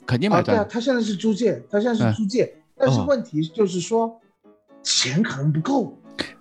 [0.04, 4.20] 肯定买断对啊，他现在是租借，他现在嗯是租借，但是哦问题就是说
[4.89, 5.95] 钱可能不够。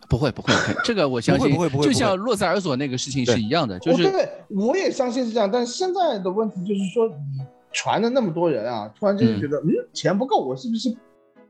[0.10, 0.54] 不会不会，
[0.86, 10.89] 这个我相信，不会不会不会就像洛塞尔索那个事情是一样的，就是对对，我也相信是这样，但是现在的问题就是说，你传了那么多人啊，突然之间觉得，嗯，钱不够，我是不是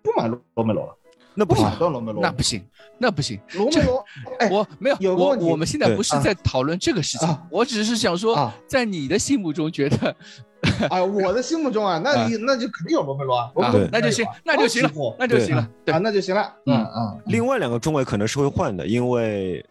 [0.01, 0.97] 不买罗罗梅罗了？
[1.35, 2.65] 那不行买，断罗梅罗，那不行，
[2.97, 3.39] 那不行。
[3.53, 4.05] 罗梅罗，
[4.39, 10.15] 哎，我没有，我有个问题我们现在不是在讨论这个事情啊，我只是想说啊，在你的心目中觉得
[10.89, 13.51] 啊，我的心目中啊，那你那就肯定有罗梅罗
[13.91, 15.69] 那就行那就行了那就行了。
[15.85, 19.63] 对啊，，那就行了，嗯嗯嗯，另外两个中卫可能是会换的，因为。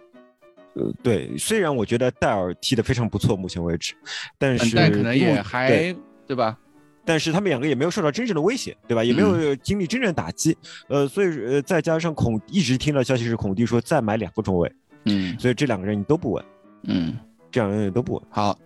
[0.79, 3.95] 呃，对，虽然我觉得戴尔踢得非常不错，目前为止，
[4.37, 6.55] 但嗯是但可能也还对对吧？
[7.03, 9.03] 但是他们两个也没有受到真正的威胁，对吧？
[9.03, 10.55] 也没嗯有经历真正的打击，
[10.89, 14.71] 呃，所以呃，再加上孔一直听到消息是孔蒂说再买两个中卫，
[15.07, 16.45] 嗯所以这两个人你都不稳，
[16.83, 17.17] 嗯，
[17.51, 18.23] 这两个人你都不稳。
[18.29, 18.59] 好，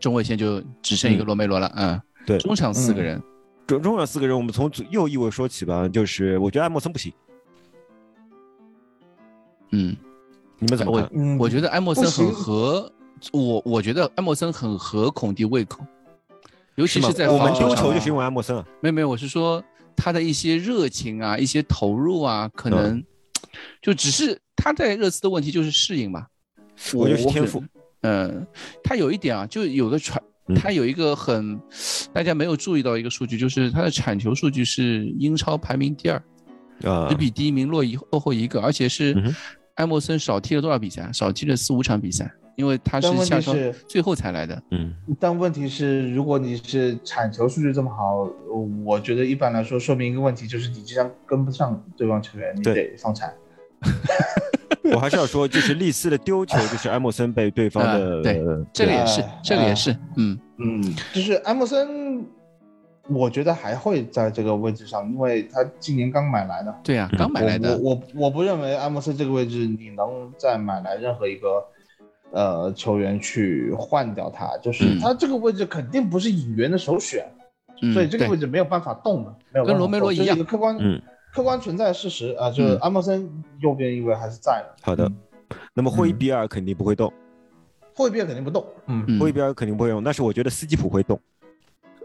[0.00, 2.38] 中卫线就只剩一个罗梅罗了，嗯，对。
[2.38, 3.20] 中场四个人，
[3.66, 7.12] 中中场四个人，我们从左右翼位说起吧，就是我觉得艾默森不行，
[9.70, 9.96] 嗯，
[10.58, 11.10] 你们怎么看？
[11.12, 12.90] 嗯我觉得艾默森很合
[13.32, 15.84] 我，我觉得艾默森很合孔蒂胃口，
[16.76, 19.62] 尤其是在我们丢球就是因为艾默森啊，没有没有，我是说
[19.96, 23.02] 他的一些热情啊，一些投入啊，可能
[23.82, 26.26] 就只是他在热刺的问题就是适应嘛。
[26.94, 27.60] 我觉得是天赋。
[28.02, 28.46] 嗯，
[28.82, 31.60] 他有一点啊，就有的传嗯，他有一个很
[32.12, 36.16] 大家没有注意到一个数据，就是他的铲球数据是英超排名第二，
[36.84, 39.34] 啊只，比第一名落一落后一个，而且是嗯哼
[39.74, 41.10] 埃默森少踢了多少比赛？
[41.12, 44.62] 少踢了四五场比赛，因为他是下场是最后才来的。
[44.70, 48.28] 嗯，但问题是，如果你是铲球数据这么好，
[48.84, 53.32] 我觉得一般来说说明一个问题，就是你即将跟不上对方球员，你得放产。
[54.94, 60.38] 我还是要说，就是利斯的丢球，就是埃莫森被对方的啊对呃这个也是哎，这个也是，嗯。
[60.60, 60.82] 嗯，
[61.14, 62.26] 就是埃莫森，
[63.08, 66.74] 我觉得还会在这个位置上，因为他今年刚买来的。
[66.82, 71.64] 对啊，刚买来的，我我我不认为埃莫森这个位置你能再买来任何一个
[72.32, 74.98] 呃球员去换掉他，就是嗯。
[75.00, 77.24] 他这个位置肯定不是引援的首选，
[77.80, 80.36] 嗯所以这个位置没有办法动的，没有办法跟罗梅罗一样。
[80.36, 81.00] 个客观嗯
[81.32, 82.78] 客观存在的事实啊，就是嗯。
[82.80, 84.74] 埃默森右边一位还是在的。
[84.82, 85.04] 好的。
[85.06, 85.16] 嗯，
[85.74, 87.12] 那么霍伊比尔肯定不会动，
[87.94, 89.20] 后一边肯定不动，嗯，嗯。
[89.20, 91.20] 霍伊比尔肯定不会动，但是我觉得斯基普会动。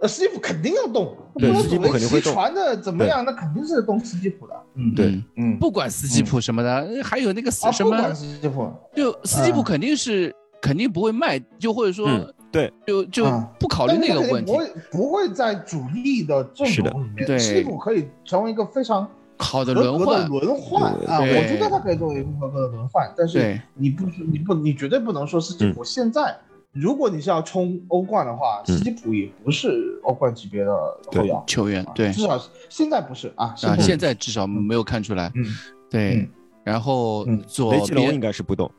[0.02, 2.34] 呃，斯基普肯定要动，对不然斯基普肯定会动。
[2.34, 3.24] 传的怎么样？
[3.24, 5.08] 那肯定是动斯基普的，嗯，对。
[5.08, 5.24] 嗯。
[5.38, 14.52] 嗯，不管斯基普什么的，还有那个啊，什么不管，斯基普，就斯基普啊肯定是肯定不会卖，就或者说嗯对，就就啊不考虑那个问题。
[14.52, 14.58] 不。
[14.58, 17.40] 会不会在主力的阵容里面，对。
[17.40, 20.94] 斯基普可以成为一个非常好的轮换，轮换。
[21.08, 23.62] 啊，我觉得他可以作为一个合格的轮换，但是对。
[23.74, 26.38] 你不你不你绝对不能说斯基普现在。
[26.72, 28.78] 如果你是要冲欧冠的话，嗯。
[28.78, 30.72] 斯基普也不是欧冠级别的
[31.08, 32.12] 后腰，球员对。
[32.12, 32.40] 至少
[32.70, 33.48] 现在不是啊。
[33.64, 35.32] 啊，现在至少没有看出来。
[35.36, 35.46] 嗯，
[35.90, 36.18] 对。
[36.18, 36.30] 嗯，
[36.64, 37.42] 然后嗯。
[37.48, 38.70] 左雷吉隆应，该是不动。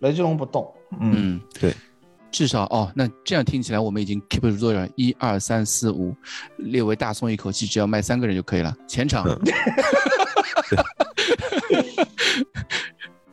[0.00, 1.72] 雷吉隆不动，嗯，嗯，对，
[2.34, 4.84] 至少哦，那这样听起来我们已经 keep 住多少？
[4.96, 6.12] 一二三四五，
[6.56, 8.76] 列为大松一口气，只要卖三个人就可以了。
[8.88, 9.40] 前场嗯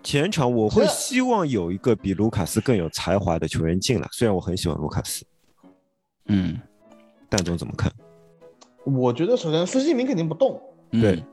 [0.04, 5.26] 前场我会希望有一个比卢卡斯更有才华的球员进来，虽然我很喜欢卢卡斯，
[6.28, 6.60] 嗯，
[7.28, 7.92] 蛋总怎么看？
[8.84, 11.24] 我觉得首先孙兴民肯定不动，嗯对，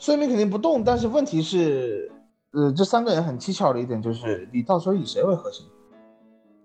[0.00, 2.10] 孙兴民肯定不动，但是问题是，
[2.50, 5.64] 呃，这三个人很蹊跷的一点就是，你到时候以谁为核心？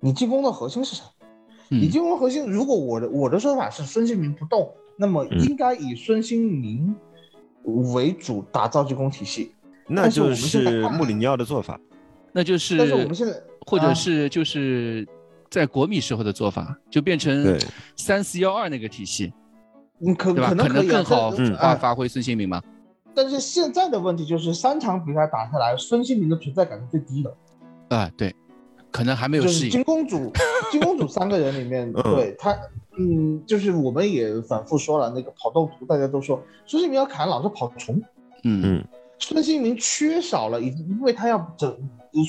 [0.06, 1.04] 你进攻的核心是谁？
[1.68, 6.96] 你嗯进攻核心，如果我的我的说法是孙兴民不动，那么嗯应该以孙兴民
[7.64, 9.52] 为主打造进攻体系。
[9.88, 11.80] 那就但是我们现在穆里尼奥的做法。
[12.32, 13.34] 那就是，但是我们现在
[13.66, 15.08] 或者啊是就是
[15.50, 17.58] 在国米时候的做法，就变成对
[17.96, 19.34] 三四幺二那个体系，
[19.98, 20.50] 你可对吧？
[20.50, 22.62] 可能可以啊更好发发挥孙兴民嘛。
[23.16, 27.36] 但是现在的问题就是三场比赛打下来，孙兴民的存在感是最低的。
[27.90, 28.36] 啊，对，
[28.96, 30.32] 可能还没有适应金公主，
[30.72, 32.56] 金公主三个人里面，嗯对他，
[32.98, 38.02] 嗯，就是我们也反复说了，那个跑动图大家都说孙兴民要砍老是跑虫，
[38.44, 38.86] 嗯嗯
[39.20, 41.70] 孙兴民缺少了，因为他要整，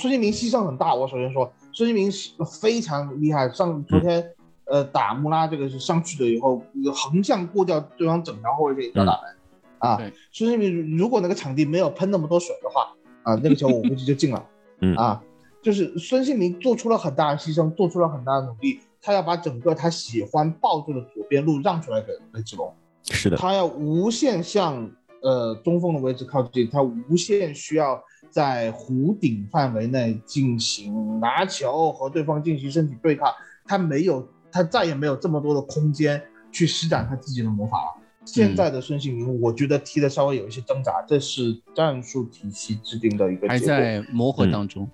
[0.01, 0.95] 孙兴民牺牲很大。
[0.95, 4.25] 我首先说，孙兴民是非常厉害，上昨天、
[4.65, 6.61] 呃打穆拉这个是上去了以后，
[6.93, 9.37] 横向过掉对方整条后卫线一脚打门、
[9.79, 10.13] 啊对。
[10.33, 12.93] 孙兴民如果那个场地没有喷那么多水的话，
[13.23, 14.45] 啊，那个球我估计就进了。
[14.81, 15.23] 嗯啊，
[15.67, 22.73] 就是孙兴民做出了很大的牺牲，做出了很大的努力，他要把整个他喜欢抱住的左边路让出来给雷志龙。
[23.03, 24.89] 是的，他要无限向
[25.23, 28.01] 呃中锋的位置靠近，他无限需要
[28.31, 33.29] 在弧顶范围内进行拿球和对方进行身体对抗，
[33.65, 38.03] 他没有，他再也没有这么多的空间去施展他自己的魔法了。
[38.25, 43.75] 现在的孙兴民，我觉得踢的稍微有一些挣扎，这是战术体系制定的一个还结果。
[43.75, 44.85] 在磨合当中。
[44.85, 44.91] 嗯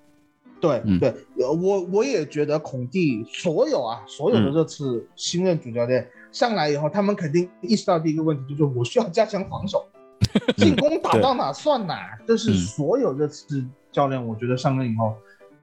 [0.71, 1.13] 对，对
[1.45, 4.53] 我我也觉得孔蒂所有啊所有的嗯。
[4.53, 9.85] 这次新任主教练上来以后，他们肯定意识到第一个问题就是我需要加强防守，
[10.55, 12.55] 进攻打到哪算哪，这是嗯。
[12.55, 13.61] 所有这次
[13.91, 15.13] 教练我觉得上任以后，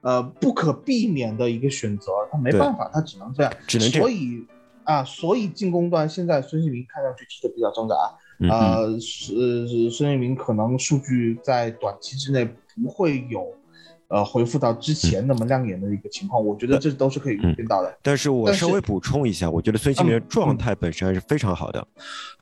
[0.01, 3.89] 呃不可避免的一个选择，他没办法，他只能这样，只能。
[3.89, 4.07] 这样。
[4.07, 4.45] 所以
[4.83, 7.95] 啊，所以进攻端现在孙兴民看上去踢得比较挣扎，
[8.39, 13.53] 嗯呃，是是孙兴民可能数据在短期之内不会有，
[14.11, 17.97] 呃，恢复到之前那么亮眼的一个情况，我觉得这都是可以预见到的。
[18.01, 21.87] 但是我稍微补充一下，我觉得孙兴民的嗯状态本身还是非常好的。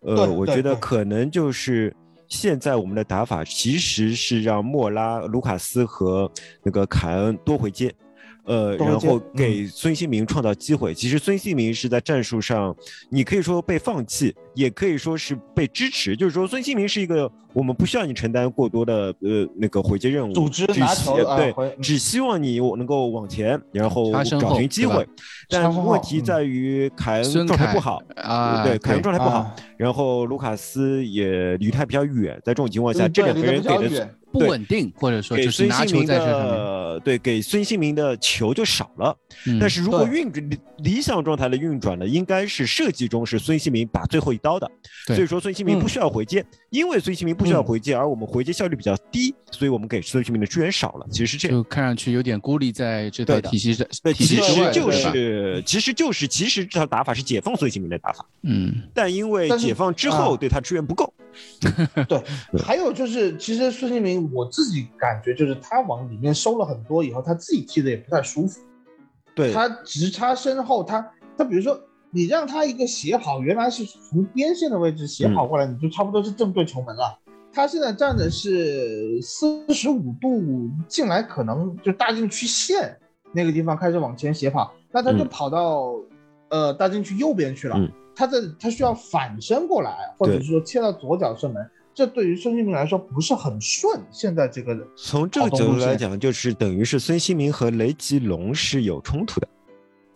[0.01, 1.95] 对呃，我觉得可能就是
[2.28, 6.32] 现在我们的打法其实是让莫拉、卢卡斯和
[6.63, 7.93] 那个凯恩多回接。
[8.50, 10.91] 呃，然后给孙兴民创造机会。
[10.91, 12.76] 其实孙兴民是在战术上，
[13.10, 16.16] 你可以说被放弃，也可以说是被支持。
[16.16, 25.08] 就是说，孙兴民是一个我们不需要你承担过多的呃那个回接任务，组织拿球啊对只希望你能够往前，然后找寻机会。
[25.47, 36.49] 但问题嗯在于凯恩状态不好，啊，对，凯恩状态不好啊，然后卢卡斯也离他比较远，在这种情况下，嗯这两个人给的不稳定，或者说给就是拿球孙兴民在这上面。
[36.49, 39.15] 的对给孙兴民的球就少了。
[39.45, 44.69] 嗯但是如果运理理想状态的运转呢，应该是设计中是孙兴民打最后一刀的。
[45.07, 51.05] 所以说孙兴民不嗯需要回接，因为孙兴民不需要嗯回接，而我们回接效率比较低，所以我们给孙兴民的支援少了。
[51.09, 51.57] 其实是这样。
[51.57, 61.13] 就看上去有点孤立在这套体系上对，体系其实就是，其实就是，其实这套打法是解放孙兴民的打法，嗯但因为解放之后啊对他支援不够。
[62.07, 62.23] 对，
[62.63, 68.59] 还有就是，其实孙兴民我自己感觉就是他往里面收了很多以后，他自己踢的也不太舒服。
[69.36, 71.07] 对，他直插身后，他
[71.38, 71.80] 他比如说
[72.11, 77.17] 你让他一个斜跑，原来是从边线的位置斜跑过来，你就差不多是正对球门了。
[77.51, 82.97] 他现在站的是四十五度进来，可能就大禁区线
[83.32, 85.93] 那个地方开始往前斜跑，那他就嗯跑到、
[86.49, 87.75] 呃大禁区右边去了。
[87.77, 93.97] 嗯他在他需要反身过来，或者是说切到左脚射门，这对于孙兴民来说不是很顺。
[94.11, 99.47] 现在这个从这个角度来讲，就是等于是孙兴民和雷吉隆是有冲突的。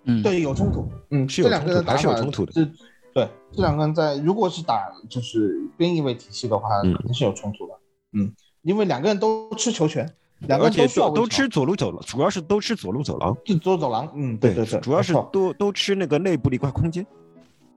[0.04, 2.66] 嗯，对，有冲突，嗯，是有这两个人冲突还是有冲突的这
[3.14, 7.74] 对，这两个人在如果是打就是边翼位体系的话，嗯肯定是有冲突的。
[8.12, 8.34] 嗯，
[8.64, 10.06] 因为两个人都吃球权，
[10.40, 13.34] 两个而且人需要都都吃左路走廊，主要是都吃左路走廊。
[13.46, 14.12] 就走走廊。
[14.14, 17.06] 嗯，对对对，主要是都都吃那个内部的一块空间。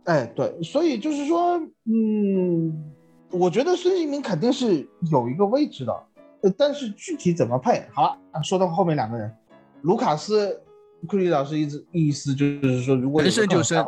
[0.07, 2.93] 哎对，所以就是说，嗯，
[3.31, 5.93] 我觉得孙兴民肯定是有一个位置的，
[6.43, 9.33] 呃但是具体怎么配，好说到后面两个人，
[9.83, 10.61] 卢卡斯，
[11.09, 13.85] 库里老师意思意思就是说，如果能升就升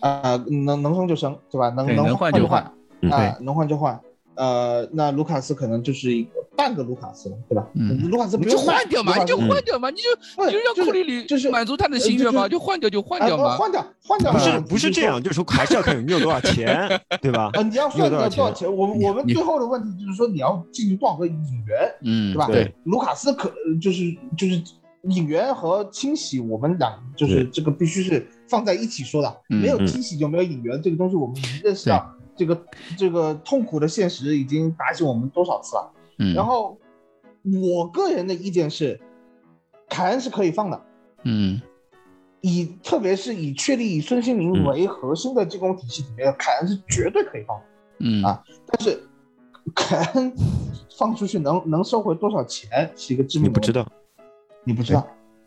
[0.00, 0.36] 啊、
[0.66, 1.70] 能能升就升，对吧？
[1.70, 4.00] 能能换就就换嗯啊、能换就换。
[4.36, 7.66] 呃，那卢卡斯可能就是一个半个卢卡斯了，对吧？
[7.74, 13.56] 嗯卢卡斯不就用换掉嘛，你就换掉嘛，你就你就让就是库里里就是满足他的心愿嘛，呃就换掉就换啊掉嘛。
[13.56, 16.88] 换掉换掉不是不是这样，就是说还是要看你有多少钱，
[17.22, 17.50] 对吧？
[17.54, 18.10] 啊，你要算？
[18.10, 18.72] 掉多少钱？
[18.74, 21.34] 我们我们最后的问题就是说，你要进行多少个引
[21.66, 22.46] 援，嗯，对吧？
[22.46, 24.02] 对，卢卡斯可呃就是
[24.36, 24.62] 就是
[25.08, 32.66] 引援和清洗，我们俩就是这个必须是放在一起说的，嗯没有嗯清洗就没有引援，这个东西我们已经认识到，这个
[32.96, 35.92] 这个痛苦的现实已经打醒我们多少次了。
[36.18, 36.78] 嗯，然后
[37.62, 39.00] 我个人的意见是，
[39.88, 40.82] 凯恩是可以放的，
[41.24, 41.60] 嗯。
[42.40, 44.64] 以特别是以确立以孙兴民嗯。
[44.66, 47.64] 为核心的进攻体系里面，凯恩是绝对可以放的。
[48.00, 48.22] 嗯。
[48.22, 49.02] 啊但是
[49.74, 50.30] 凯恩
[50.98, 53.86] 放出去能能收回多少钱是一个致命的，你不知道，
[54.64, 55.06] 你不知道，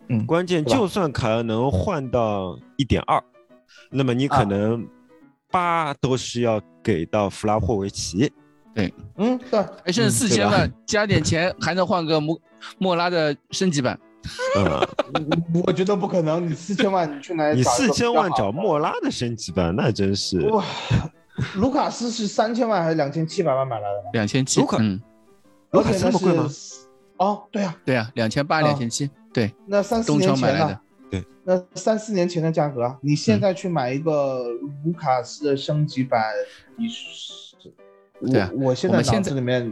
[0.10, 3.24] 嗯，关键就算凯恩能换到一点二，
[3.92, 4.44] 那么你可啊。
[4.44, 4.88] 能
[5.52, 8.32] 八都是要给到弗拉霍维奇。
[8.74, 8.94] 对。
[9.18, 12.40] 嗯，对，还剩四千万，加点钱还能换个莫
[12.78, 14.00] 莫拉的升级版。
[14.58, 14.66] 嗯，
[15.54, 20.40] 我 我觉得不可能，你四千万你去哪里你四千万找莫拉的升级版，那真是。
[20.50, 20.64] 哇，
[21.56, 24.04] 卢卡斯是三千万还是两千七百万买来的？
[24.14, 25.02] 两千七卢，卡嗯，
[25.72, 26.48] 卢卡斯那么贵吗？
[27.18, 30.80] 哦，对呀、对啊，两千八、啊两千七，对，那三四东年前呢
[31.12, 34.44] 窗买来的？，那三四年前的价格啊，你现在去买一个
[34.84, 36.22] 卢卡斯的升级版，
[36.78, 37.56] 你是，
[38.20, 39.66] 我对啊我现在脑子里面，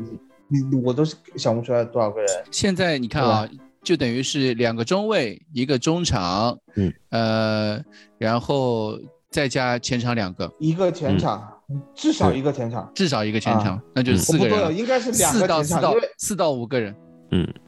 [0.47, 2.43] 你你我都是想不出来多少个人。
[2.51, 3.49] 现在你看啊，
[3.83, 7.83] 就等于是两个中卫，一个中场，嗯，呃，
[8.17, 11.59] 然后再加前场两个，一个前场，
[11.93, 16.95] 至少一个前场，至少一个前场，那就嗯是四个人应该是两四到四到四到五个人，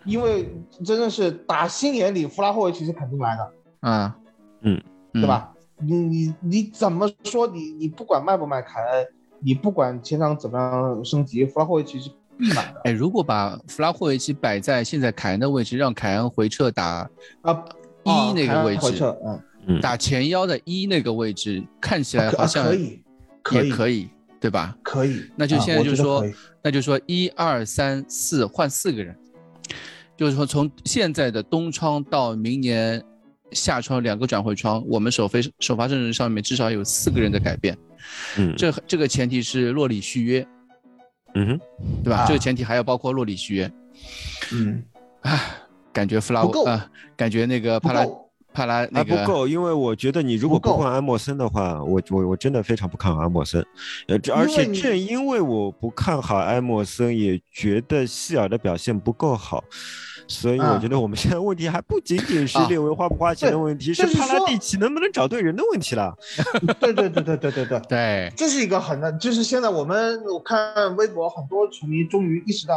[0.05, 0.53] 因为
[0.85, 4.15] 真的是打心眼里，弗拉霍维奇是肯定来的，啊，
[4.61, 4.81] 嗯，
[5.13, 5.27] 对对？
[5.27, 5.53] 吧？
[5.79, 7.47] 你你你怎么说？
[7.47, 9.07] 你你不管卖不卖凯恩，
[9.39, 17.09] 你不管前场怎么样升级，弗拉霍维奇是必买的哎，如果把弗拉霍维奇摆在现在凯恩的位置，让凯恩回撤打
[17.41, 17.63] 啊。
[18.03, 23.03] 一哦那个位置，嗯，嗯打前腰的一那个位置，看起来好像可以，
[23.43, 24.09] 可以，也可以，
[24.39, 24.73] 对吧？
[24.81, 25.29] 可以。
[25.35, 26.23] 那就现在就说
[26.63, 29.13] 那就说一二三四换四个人，
[30.17, 33.01] 就是说从现在的冬窗到明年
[33.51, 37.77] 夏窗两个转会窗，我们首飞首发阵容上面至少有四个人的改变。
[38.37, 40.47] 嗯这这个前提是洛里续约，
[41.35, 41.59] 嗯哼，
[42.03, 42.21] 对吧？
[42.21, 43.71] 啊这个前提还要包括洛里续约。
[44.53, 44.83] 嗯，
[45.21, 45.39] 啊，
[45.93, 48.05] 感觉弗拉不够啊，感觉那个帕拉
[48.57, 53.63] 帕拉那个还不够，因为我觉得你如果不换安默森的话，我我我真的非常不看好安默森，
[54.07, 59.63] 呃，而且正因为我不看好安默森，也觉得希尔的表现不够好。
[60.27, 66.13] 所以我啊觉得我们现在问题还不仅仅是啊列维花不花钱的问题，就是帕拉蒂奇能不能找对人的问题了。
[66.81, 72.75] 对对对对对对对，对，这是一个很难，就是现在我们我看微博很多球迷终于意识到，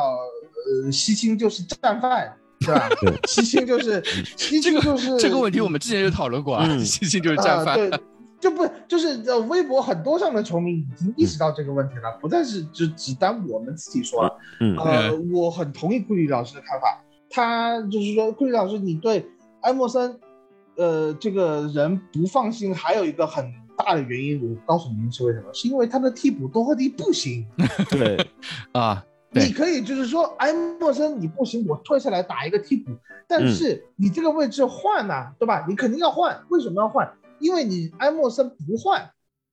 [0.85, 2.33] 呃，西青就是战犯，
[2.67, 2.89] 对吧？
[3.01, 4.03] 对西青就是
[4.37, 7.77] 西青就是这个问题我们之前就讨论过啊，嗯西西就是战啊，犯。
[7.77, 7.91] 对，
[8.41, 14.39] 就不就是呃，微博很多上的球迷已经意识到这个问题了，不再是就只单我们自己说了。
[14.61, 19.27] 嗯呃，我很同意库里老师的看法，他就是说，库里老师，你对
[19.63, 20.19] 埃默森，
[20.77, 23.45] 呃，这个人不放心，还有一个很
[23.77, 25.53] 大的原因，我告诉您是为什么？
[25.53, 27.47] 是因为他的替补多赫蒂不行。
[27.91, 28.17] 对，
[28.73, 32.91] 啊，对你可以就是说，埃默森你不行，我退下来打一个替补，
[33.29, 35.65] 但是你这个位置换呐、对吧？
[35.69, 37.09] 你肯定要换，为什么要换？
[37.39, 39.11] 因为你埃默森不换，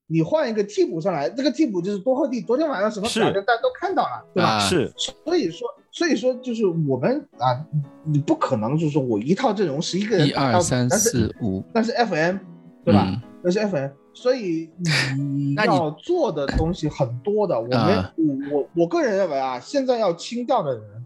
[0.08, 4.50] 你换一个替补上来，这个替补就是多赫蒂，昨天晚上什么是表现大家都看到了，对吧？
[4.50, 4.92] 啊是，
[5.24, 7.64] 所以说，所以说就是我们啊，
[8.04, 12.38] 你不可能就是说我一套阵容十一个人一二三四五，那是 FM，
[12.84, 13.06] 对吧？
[13.08, 14.68] 嗯那是 FM，所以
[15.16, 17.60] 你 那你要做的东西很多的。
[17.60, 18.12] 我们、啊
[18.52, 21.06] 我我我个人认为啊，现在要清掉的人，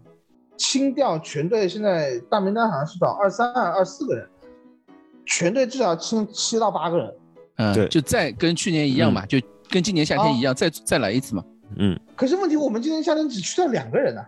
[0.56, 4.26] 清掉全队现在大名单好像是找二三二二四个人，
[5.26, 7.14] 全队至少清七到八个人。
[7.56, 9.38] 嗯，对就再跟去年一样嘛，就
[9.68, 11.44] 跟今年夏天一样，再再来一次嘛。
[11.76, 14.24] 嗯，可是问题，我们今年夏天只去掉两个人呢、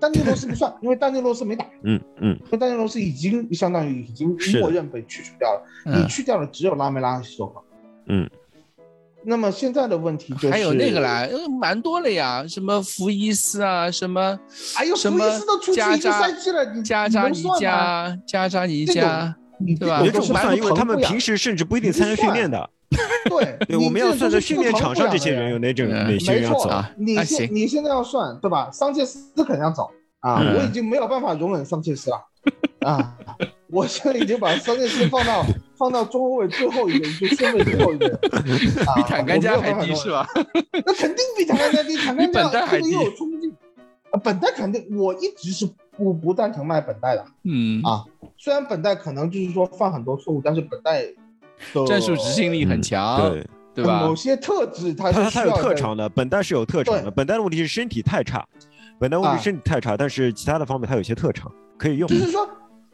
[0.00, 1.64] 丹尼罗斯不算，因为丹尼罗斯没打。
[1.82, 6.02] 嗯嗯，因为丹尼罗斯已经相当于已经默认被去除掉了，嗯。
[6.02, 7.52] 你去掉了只有拉梅拉和。
[8.06, 8.28] 嗯，
[9.24, 14.38] 那么现在的问题就是还有那个啦，，呃蛮多了呀，什么福伊斯啊，什么
[14.76, 19.36] 哎呦，什么福伊斯都出去一个加扎赛季了，你加扎尼，你能算吗加加扎尼加，
[19.78, 20.00] 对吧？
[20.02, 22.70] 也这种算，因为他们平时甚至不一定参加训练的。
[23.28, 26.68] 对对，我们要算在训练场上这些人有有哪种嗯哪些没错人要走。
[26.70, 28.70] 啊你现你现在要算对吧？
[28.72, 32.16] 桑切斯肯定要走啊，嗯我已经没有办法容忍桑切斯了
[32.80, 33.14] 啊，
[33.70, 35.44] 我现在已经把桑切斯放到
[35.76, 38.08] 放到中后卫最后一个，就顺位最后一个
[38.96, 40.10] 比坦甘加还低是？
[40.10, 40.26] 吧？
[40.86, 43.54] 那肯定比坦甘加低， 坦甘加比本丹还低这个又有冲劲，
[44.12, 48.04] 呃本代肯定，我一直是不不赞成卖本代的嗯啊。
[48.38, 51.14] 虽然本代可能就是说犯很多错误，但是本代的
[51.86, 54.14] 战术执行力很强，对，对吧某？
[54.14, 58.46] 些特质它他他有特长的，本代是有特长的，本代的问题是身体太差，
[58.98, 62.16] 本代问题身体太差，但是其他的方面他有些特长可以用就。
[62.16, 62.48] 是说，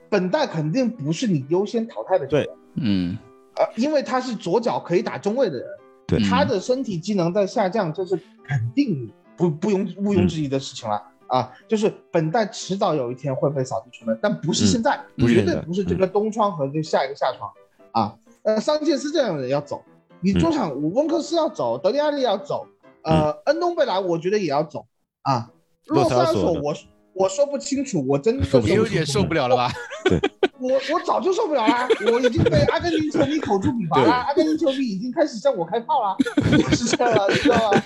[0.09, 2.47] 本代肯定不是你优先淘汰的球员，
[2.77, 3.19] 嗯，
[3.57, 5.67] 呃，因为他是左脚可以打中卫的人，
[6.07, 11.03] 对他的身体机能在下降，这是肯定不不用毋庸置疑的事情了。
[11.27, 17.51] 啊，就是本代迟早有一天会被扫地出门，但不是现在，绝对不是这个东窗和这下一个夏窗
[17.93, 18.15] 啊。
[18.45, 19.83] 呃，桑切斯这样的人要走，
[20.21, 22.67] 你中场温克斯要走，德里亚利要走，
[23.03, 24.87] 呃，恩东贝莱我觉得也要走。
[25.23, 25.51] 啊。
[25.87, 26.75] 洛洛萨索我
[27.15, 29.71] 我说不清楚，我真的有点受不了了吧？
[30.59, 34.07] 我我早就受不了啦， 我已经被阿根廷球迷口诛笔伐对。
[34.07, 36.17] 了，阿根廷球迷已经开始向我开炮了，
[36.75, 37.83] 是这样了，你知道吗？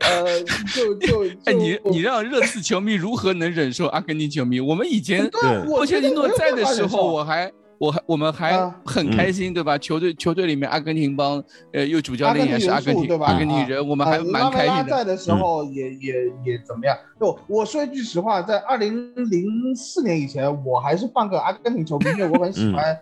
[0.00, 0.42] 呃呃，
[0.74, 4.58] 就就哎，你你让热刺球迷如何能忍受阿根廷球迷？
[4.58, 5.30] 我们以前
[5.64, 9.76] 波切蒂诺在的时候，我我还我还我们还啊很开心，对吧？
[9.78, 14.82] 球队球队里面阿根廷帮，呃，又主教练也是阿根廷阿根廷元素对吧阿根廷人，我们还蛮开心的。
[14.82, 16.14] 拉在的时候也也
[16.44, 16.96] 也怎么样？
[17.20, 22.98] 就我说一句实话，在二零零四年以前，我还是半个阿根廷球迷，因为我很喜欢。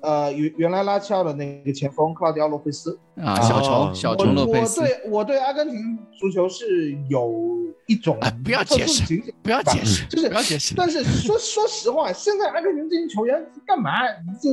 [0.00, 7.32] 呃，原原来拉齐奥的那个前锋克劳迪奥·洛佩斯，啊，小虫哦小我虫洛佩斯，我对我对阿根廷足球是有
[7.86, 10.74] 一种哎不要解释特殊情节不要解释，就是不要解释。
[10.76, 13.90] 但是说说实话，现在阿根廷这些球员干嘛？
[14.40, 14.50] 就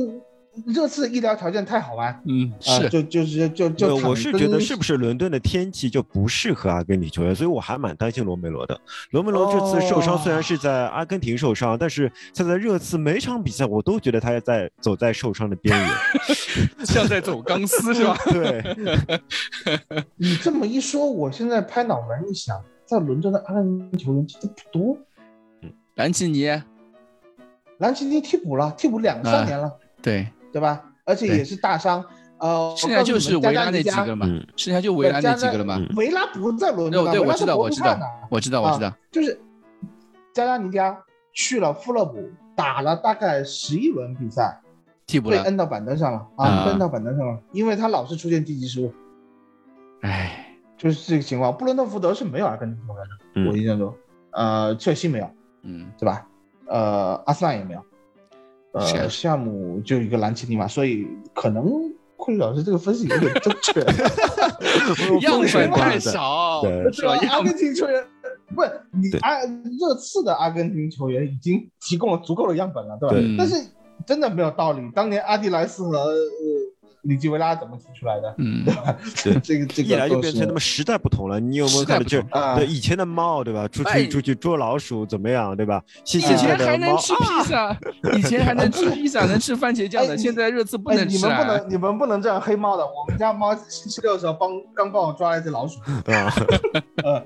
[0.66, 8.80] 热刺医疗条件太好玩，嗯，啊，是就就是就就呃我是觉得是不是伦敦的天气就不适合阿根廷球员，所以我还蛮担心罗梅罗的。
[9.10, 15.90] 罗梅罗这次受伤虽然是在阿根廷受伤，但是他在热刺每场比赛我都觉得他在走在受伤的边缘。
[16.86, 18.16] 像在走钢丝是吧？
[18.30, 18.62] 对，
[20.16, 24.96] 你这么一说，我现在拍脑门一想，在伦敦的阿根廷球员其实不多。
[25.62, 26.48] 嗯兰奇尼，
[27.78, 30.80] 兰奇尼替补了，替补两啊三年了，对，对吧？
[31.04, 32.04] 而且也是大伤。
[32.38, 35.76] 呃，剩下就是维拉那几个嘛嗯，剩下就维拉那几个了嘛。
[35.78, 37.96] 嗯维拉不在伦敦啊，对，我知道，我知道
[38.30, 38.98] 我知道，我知道啊。
[39.10, 39.40] 就是
[40.32, 40.96] 加拉尼加
[41.32, 44.60] 去了富勒姆，打了大概十一轮比赛，
[45.06, 48.92] 替补，被摁到板凳上了啊摁到板凳上了，因为他老是出现低级失误，
[50.02, 51.56] 哎，就是这个情况。
[51.56, 53.94] 布伦特福德是没有阿根廷球员的，嗯我印象中，
[54.32, 55.30] 呃，切尔西没有，
[55.62, 56.26] 嗯，对吧？
[56.66, 57.84] 呃，阿斯纳也没有，
[58.74, 61.64] 呃，项目就一个兰奇尼嘛，所以可能
[62.16, 63.80] 会老师这个分析有点正确，
[65.22, 67.14] 样本太少，对是吧？
[67.30, 68.04] 阿根廷球员
[68.54, 73.14] 不是你阿热刺的阿根廷球员已经提供了足够的样本了，对吧？
[73.14, 73.36] 对。
[73.38, 73.54] 但是
[74.06, 76.16] 真的没有道理，当年阿迪莱斯和呃
[77.04, 78.34] 里基维拉怎么提出来的？
[78.38, 78.64] 嗯，
[79.24, 81.38] 对这个这个一来就变成那么时代不同了。
[81.38, 83.68] 你有没有看到就啊对以前的猫对吧？
[83.68, 85.82] 出哎去出去捉老鼠怎么样对吧？
[86.04, 87.76] 新 以前还能吃披萨，
[88.16, 91.30] 以前还能吃披萨，能吃番茄酱的，现在热刺不哎，能吃啊。
[91.30, 92.84] 你们不能，你们不能这样黑猫的。
[92.84, 96.32] 我们家猫星期六的时候帮刚帮我抓了一只老鼠，啊，
[97.04, 97.24] 呃，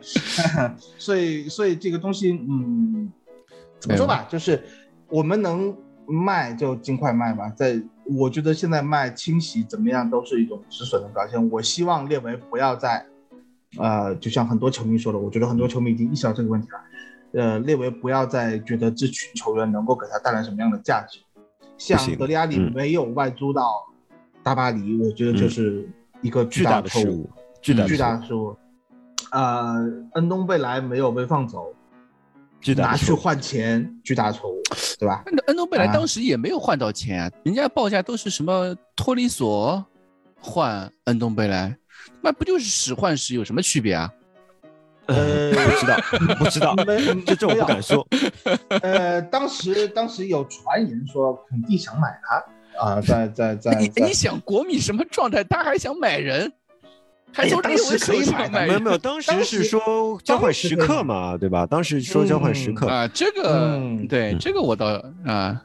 [0.99, 3.11] 所以所以这个东西，嗯，
[3.79, 4.63] 怎么说吧，就是
[5.09, 5.75] 我们能
[6.07, 7.49] 卖就尽快卖吧。
[7.57, 11.51] 在我觉得现在卖清洗怎么样都是一种止损的表现。
[11.51, 13.07] 我希望列维不要再，
[13.79, 16.81] 呃，就像很多球迷说的，我觉得很多球迷已经意识到这个问题了。
[17.33, 21.19] 呃，列维不要再觉得这群球员能够给他带来什么样的价值，
[21.77, 23.85] 像行德里亚里嗯没有外租到
[24.43, 25.87] 大巴黎，我觉得这是
[26.23, 27.31] 一个巨大大的失误错误。，
[27.61, 28.57] 巨大的失误。
[29.31, 29.75] 呃，
[30.15, 31.75] 恩东贝莱没有被放走，
[32.61, 33.13] 巨大拿去。
[33.13, 34.63] 换钱，巨大错误，
[34.99, 35.23] 对吧？
[35.27, 39.85] 那恩东贝莱啊当时也没有换到钱啊，人家报价都是什么托里索
[40.41, 41.77] 换恩东贝莱，
[42.21, 44.11] 那不就是使换使有什么区别啊？
[45.07, 45.97] 呃，不知道，
[46.39, 46.77] 不知道，
[47.25, 47.83] 这这我不敢。
[47.83, 48.07] 说。
[48.83, 55.43] 呃，当时当时有传言说肯定想买他啊，在在在你在你想国米什么状态？
[55.45, 56.53] 他还想买人，
[57.33, 61.65] 还从哎列维当时可以买的没有没有，当时是说交换时刻嘛，对吧？
[61.67, 63.07] 当时说交换时刻，啊？
[63.09, 64.87] 这个嗯对嗯这个我倒
[65.25, 65.61] 啊，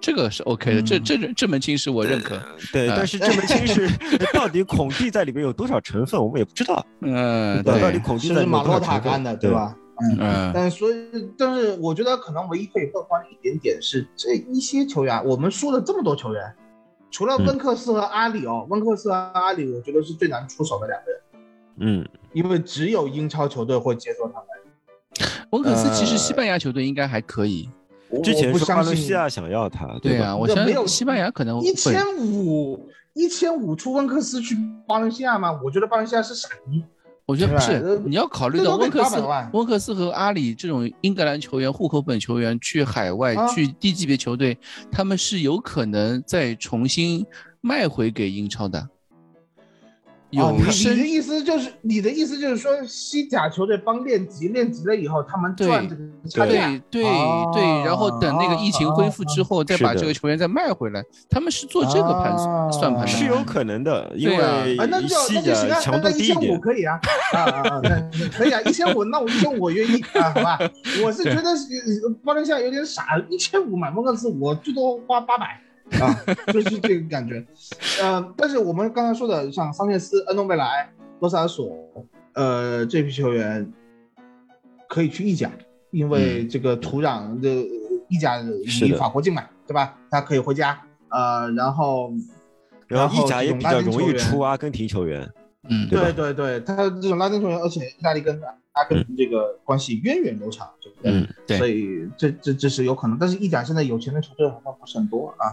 [0.00, 2.40] 这个是 OK 的，这嗯这这门亲事我认可。
[2.72, 3.90] 对，啊但是这门亲事
[4.32, 6.84] 到底孔蒂在里面有多少成分，我们也不知道。
[7.00, 9.54] 嗯，对到底，孔蒂是马洛塔干的，对对？
[9.54, 9.74] 吧？
[10.02, 10.16] 嗯。
[10.20, 10.96] 嗯但所以，
[11.38, 16.54] 但是我觉得可能唯一可以乐观的一点点是，这一些球员，我们输了这么多球员，
[17.10, 21.20] 除了温克斯和阿里哦，温克斯和阿里，我觉得是最难出手的两个人，
[21.78, 24.46] 嗯，因为只有英超球队会接受他们。
[25.50, 27.70] 温克斯其实呃西班牙球队应该还可以。
[28.08, 34.56] 我之前是巴伦西亚想要他，对啊，我想没有西班牙可能会一千五一千五出温克斯去
[34.86, 35.58] 巴伦西亚吗？
[35.64, 36.84] 我觉得巴伦西亚是傻逼。
[37.26, 39.20] 我觉得不是你要考虑到温克斯、
[39.52, 43.48] 温克斯和阿里这种英格兰球员、户口本球员去海外、啊。
[43.48, 44.56] 去低级别球队，
[44.92, 47.26] 他们是有可能再重新
[47.60, 48.88] 卖回给英超的。
[50.30, 56.68] 有深你的意思就是，你的意思就是说，西甲球队帮练级，练级了以后，他们赚这个差价。
[56.90, 63.06] 对对哦对，然后等那个疫情恢复之后，再把这个球员再卖回来，他们是做这个盘啊算盘的。
[63.06, 64.36] 是有可能的，因为
[64.76, 66.60] 就西那就行啊，甲强度那一千五低一点。
[66.60, 67.00] 可以啊，
[67.32, 67.82] 啊啊
[68.36, 70.58] 可以啊，一千五，那我一千五我愿意啊，好吧？
[71.04, 71.44] 我是觉得
[72.24, 75.60] 巴伦西亚有点傻，一千五买蒙克斯，我最多花八百
[76.00, 76.14] 啊，
[76.52, 77.44] 就是这个感觉。
[78.02, 80.90] 呃，但是我们刚才说的，像桑切斯、恩东贝莱、
[81.20, 81.70] 罗萨尔索，
[82.34, 83.72] 呃，这批球员
[84.88, 85.50] 可以去意甲，
[85.90, 87.48] 因为这个土壤的
[88.08, 89.96] 意甲离是法国近嘛，对吧？
[90.10, 92.12] 他可以回家，呃，然后。
[92.88, 95.28] 然后意甲也比较容易出阿根廷球员，
[95.68, 98.40] 嗯，对对对对，他这种拉丁球员，而且意大利跟
[98.70, 101.10] 阿根廷这个关系源远流长，对不对？
[101.10, 105.50] 嗯，对所以这这这是有可能，但是意甲现在有钱的球队好像不是很多啊，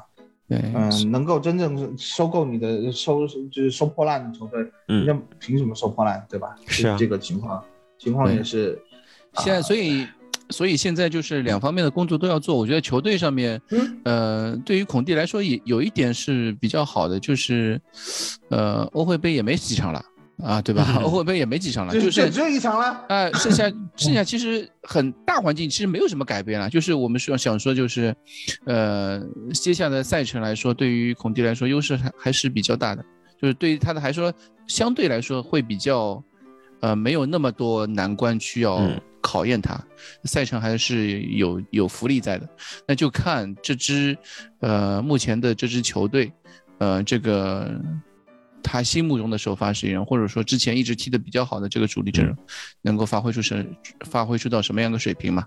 [0.61, 5.05] 对，嗯，能够真正收购你的收就是收破烂的球队，嗯。
[5.05, 6.55] 人家凭什么收破烂，对吧？
[6.67, 6.95] 是啊。
[6.97, 7.63] 这个情况
[7.97, 8.79] 情况也是，
[9.37, 10.07] 现在所以
[10.49, 12.55] 所以现在就是两方面的工作都要做。
[12.55, 14.01] 我觉得球队上面，嗯。
[14.03, 17.81] 呃，对于孔蒂来说也有一点是比较好的，就是，
[18.49, 20.03] 呃，欧会杯也没几场了
[20.43, 20.99] 啊，对吧？
[21.01, 28.13] 欧会杯也没几场了，就就是只有一场了，呃，剩下 剩下其实很大环境其实没有什么改变了，就是我们说想说就是，
[28.65, 29.21] 呃，
[29.53, 33.05] 接下来的赛程来说，对于孔蒂来说优势还还是比较大的，
[33.41, 34.33] 就是对于他的还说
[34.67, 36.21] 相对来说会比较，
[36.81, 39.81] 呃，没有那么多难关需要嗯考验他，
[40.25, 42.49] 赛程还是有有福利在的，
[42.85, 44.17] 那就看这支
[44.59, 46.29] 呃目前的这支球队，
[46.79, 47.73] 呃这个。
[48.63, 52.35] 他心目中的首发十一人，或者说之前一直踢得比较好的这个主力阵容，
[52.81, 53.67] 能够发挥出什
[54.05, 55.45] 发挥出到什么样的水平嘛？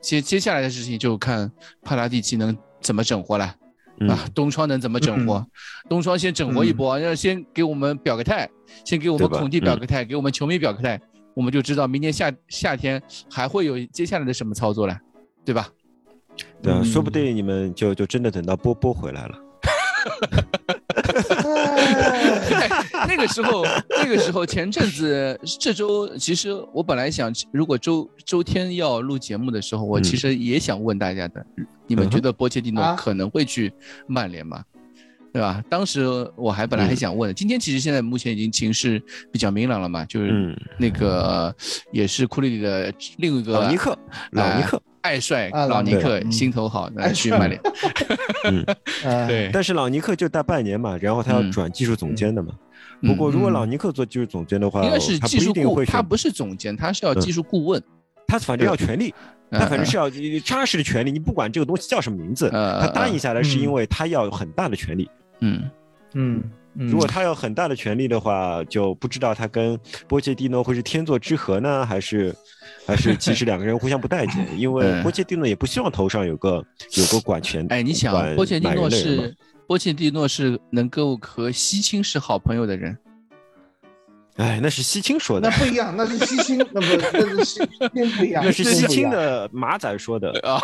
[0.00, 1.52] 接接下来的事情就看
[1.82, 3.54] 帕拉蒂奇能怎么整活了。
[3.98, 5.46] 嗯啊，东窗能怎么整活？
[5.88, 8.46] 东窗先整活一波，要先给我们表个态，
[8.84, 11.00] 先给我们孔蒂表个态，给我们球迷表个态，
[11.32, 14.98] 我们就知道明年夏夏天还会有接下来的什么操作了，
[15.46, 15.70] 对吧？
[16.62, 19.38] 对啊，嗯说不定你们就就真的等到波波回来了。
[23.08, 30.02] 那个时候，那个时候前阵子这周，其实我本来想，如果周周天要录节目的时候，我嗯。
[30.02, 31.44] 其实也想问大家的，
[31.86, 32.94] 你们觉得波切蒂诺啊。
[32.96, 33.72] 可能会去
[34.06, 34.62] 曼联吗？
[35.32, 35.62] 对吧？
[35.68, 36.96] 当时我还本来还嗯。
[36.96, 41.54] 想问，今天其实现在目前已经情势比较明朗了嘛，就是嗯，那个
[41.92, 43.98] 也是库里里的另一个老尼克，
[44.30, 47.60] 老尼克，爱帅啊老尼克克心头好，那爱去曼联。
[48.48, 48.64] 嗯，
[49.04, 51.52] 呃， 对，但是老尼克就待半年嘛，然后他要嗯。
[51.52, 52.54] 转技术总监的嘛。
[53.02, 57.82] 不过如果嗯老尼克做技术总监的话，应该是他不一技术顾，定会，他不是总监，他是要嗯技术顾问。
[58.26, 59.14] 他反正要权利，
[59.50, 65.08] 他反正嗯是要扎实的权利，你不管这个东西叫什么名字，呃他答应下来是因嗯为他要有很大的权利。
[65.40, 65.62] 嗯。
[66.14, 66.42] 嗯，
[66.74, 69.78] 嗯如果他有很大的权利的话，就不知道他跟
[70.08, 72.34] 波切蒂诺会是天作之合呢，还是
[72.86, 74.46] 还是其实两个人互相不待见？
[74.58, 76.64] 因为嗯波切蒂诺也不希望头上有个
[76.96, 77.66] 有个管权。
[77.68, 79.34] 哎，你想，波切蒂诺是
[79.66, 82.96] 波切蒂诺是能够和西青是好朋友的人，
[84.36, 87.60] 哎，那是西青说的那，不一样，那是西青，那不那是西
[87.94, 89.10] 青不一样，那是西青。
[89.10, 90.60] 的马仔说的，啊，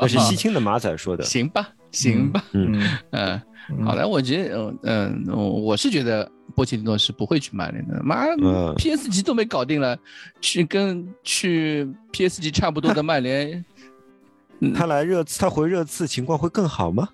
[0.00, 1.24] 那是西青的马仔说的。
[1.26, 9.96] 行吧，行吧，嗯，嗯， 嗯好的，我觉得，嗯嗯，我我是觉得波切蒂诺是不会去曼联的，妈嗯，PSG 都没搞定了，
[10.40, 13.64] 去跟去 PSG 差不多的 曼联，
[14.74, 17.08] 他来热刺，他回热刺情况会更好吗？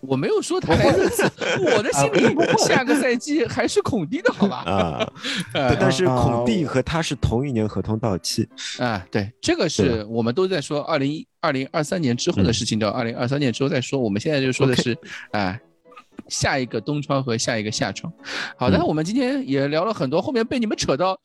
[0.00, 1.22] 我没有说他来热刺，
[1.76, 2.34] 我的心里
[2.66, 4.62] 下个赛季还是孔蒂的好吧？
[4.64, 5.12] 啊，
[5.52, 8.48] 呃 对但是啊孔蒂和他是同一年合同到期，
[8.78, 14.00] 啊，对，这个是我们都在说二零二零二三年之后的事情，到二零二三年之后再说。
[14.00, 14.96] 我们现在就说的是，
[15.32, 15.58] 啊，
[16.28, 18.12] 下一个东窗和下一个夏窗。
[18.56, 21.18] 好的，嗯我们今天也聊了很多，后面被你们扯到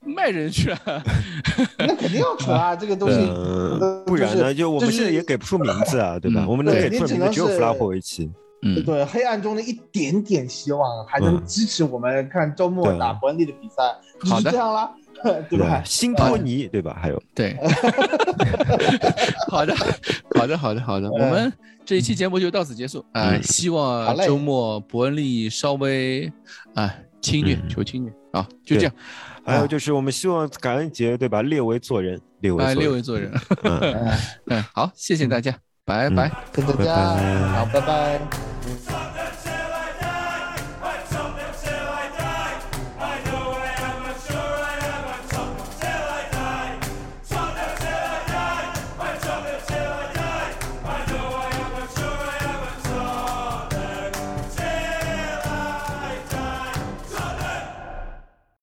[0.00, 0.78] 卖人去了。
[1.78, 3.16] 那肯定要扯啊， 这个东西。
[3.18, 6.42] 嗯，不然呢，就我们现在也给不出名字啊，对吧？
[6.44, 8.30] 嗯我们能对给出名字只有弗拉霍维奇。
[8.62, 13.82] 嗯，对黑暗中的一点点希望，还能嗯支持我们看周末打伯恩利的比赛，
[14.20, 14.90] 就好的是这样啦，
[15.48, 15.80] 对吧？
[15.84, 16.98] 辛托尼，对吧？
[17.00, 17.56] 还有，对，
[19.48, 19.72] 好的，
[20.34, 21.52] 好的，好的，好的，我们
[21.88, 26.30] 这一期节目就到此结束啊、嗯希望周末伯恩利稍微
[26.74, 28.92] 啊轻虐，嗯求轻虐啊，就这样，
[29.42, 31.40] 还有就是我们希望感恩节，对吧？
[31.40, 32.82] 列为做人，列为啊，做人。
[32.82, 33.32] 列为做人。
[34.44, 35.56] 嗯， 好，谢谢大家，
[35.86, 36.30] 拜拜。
[36.52, 39.07] 跟大拜家拜好，拜拜。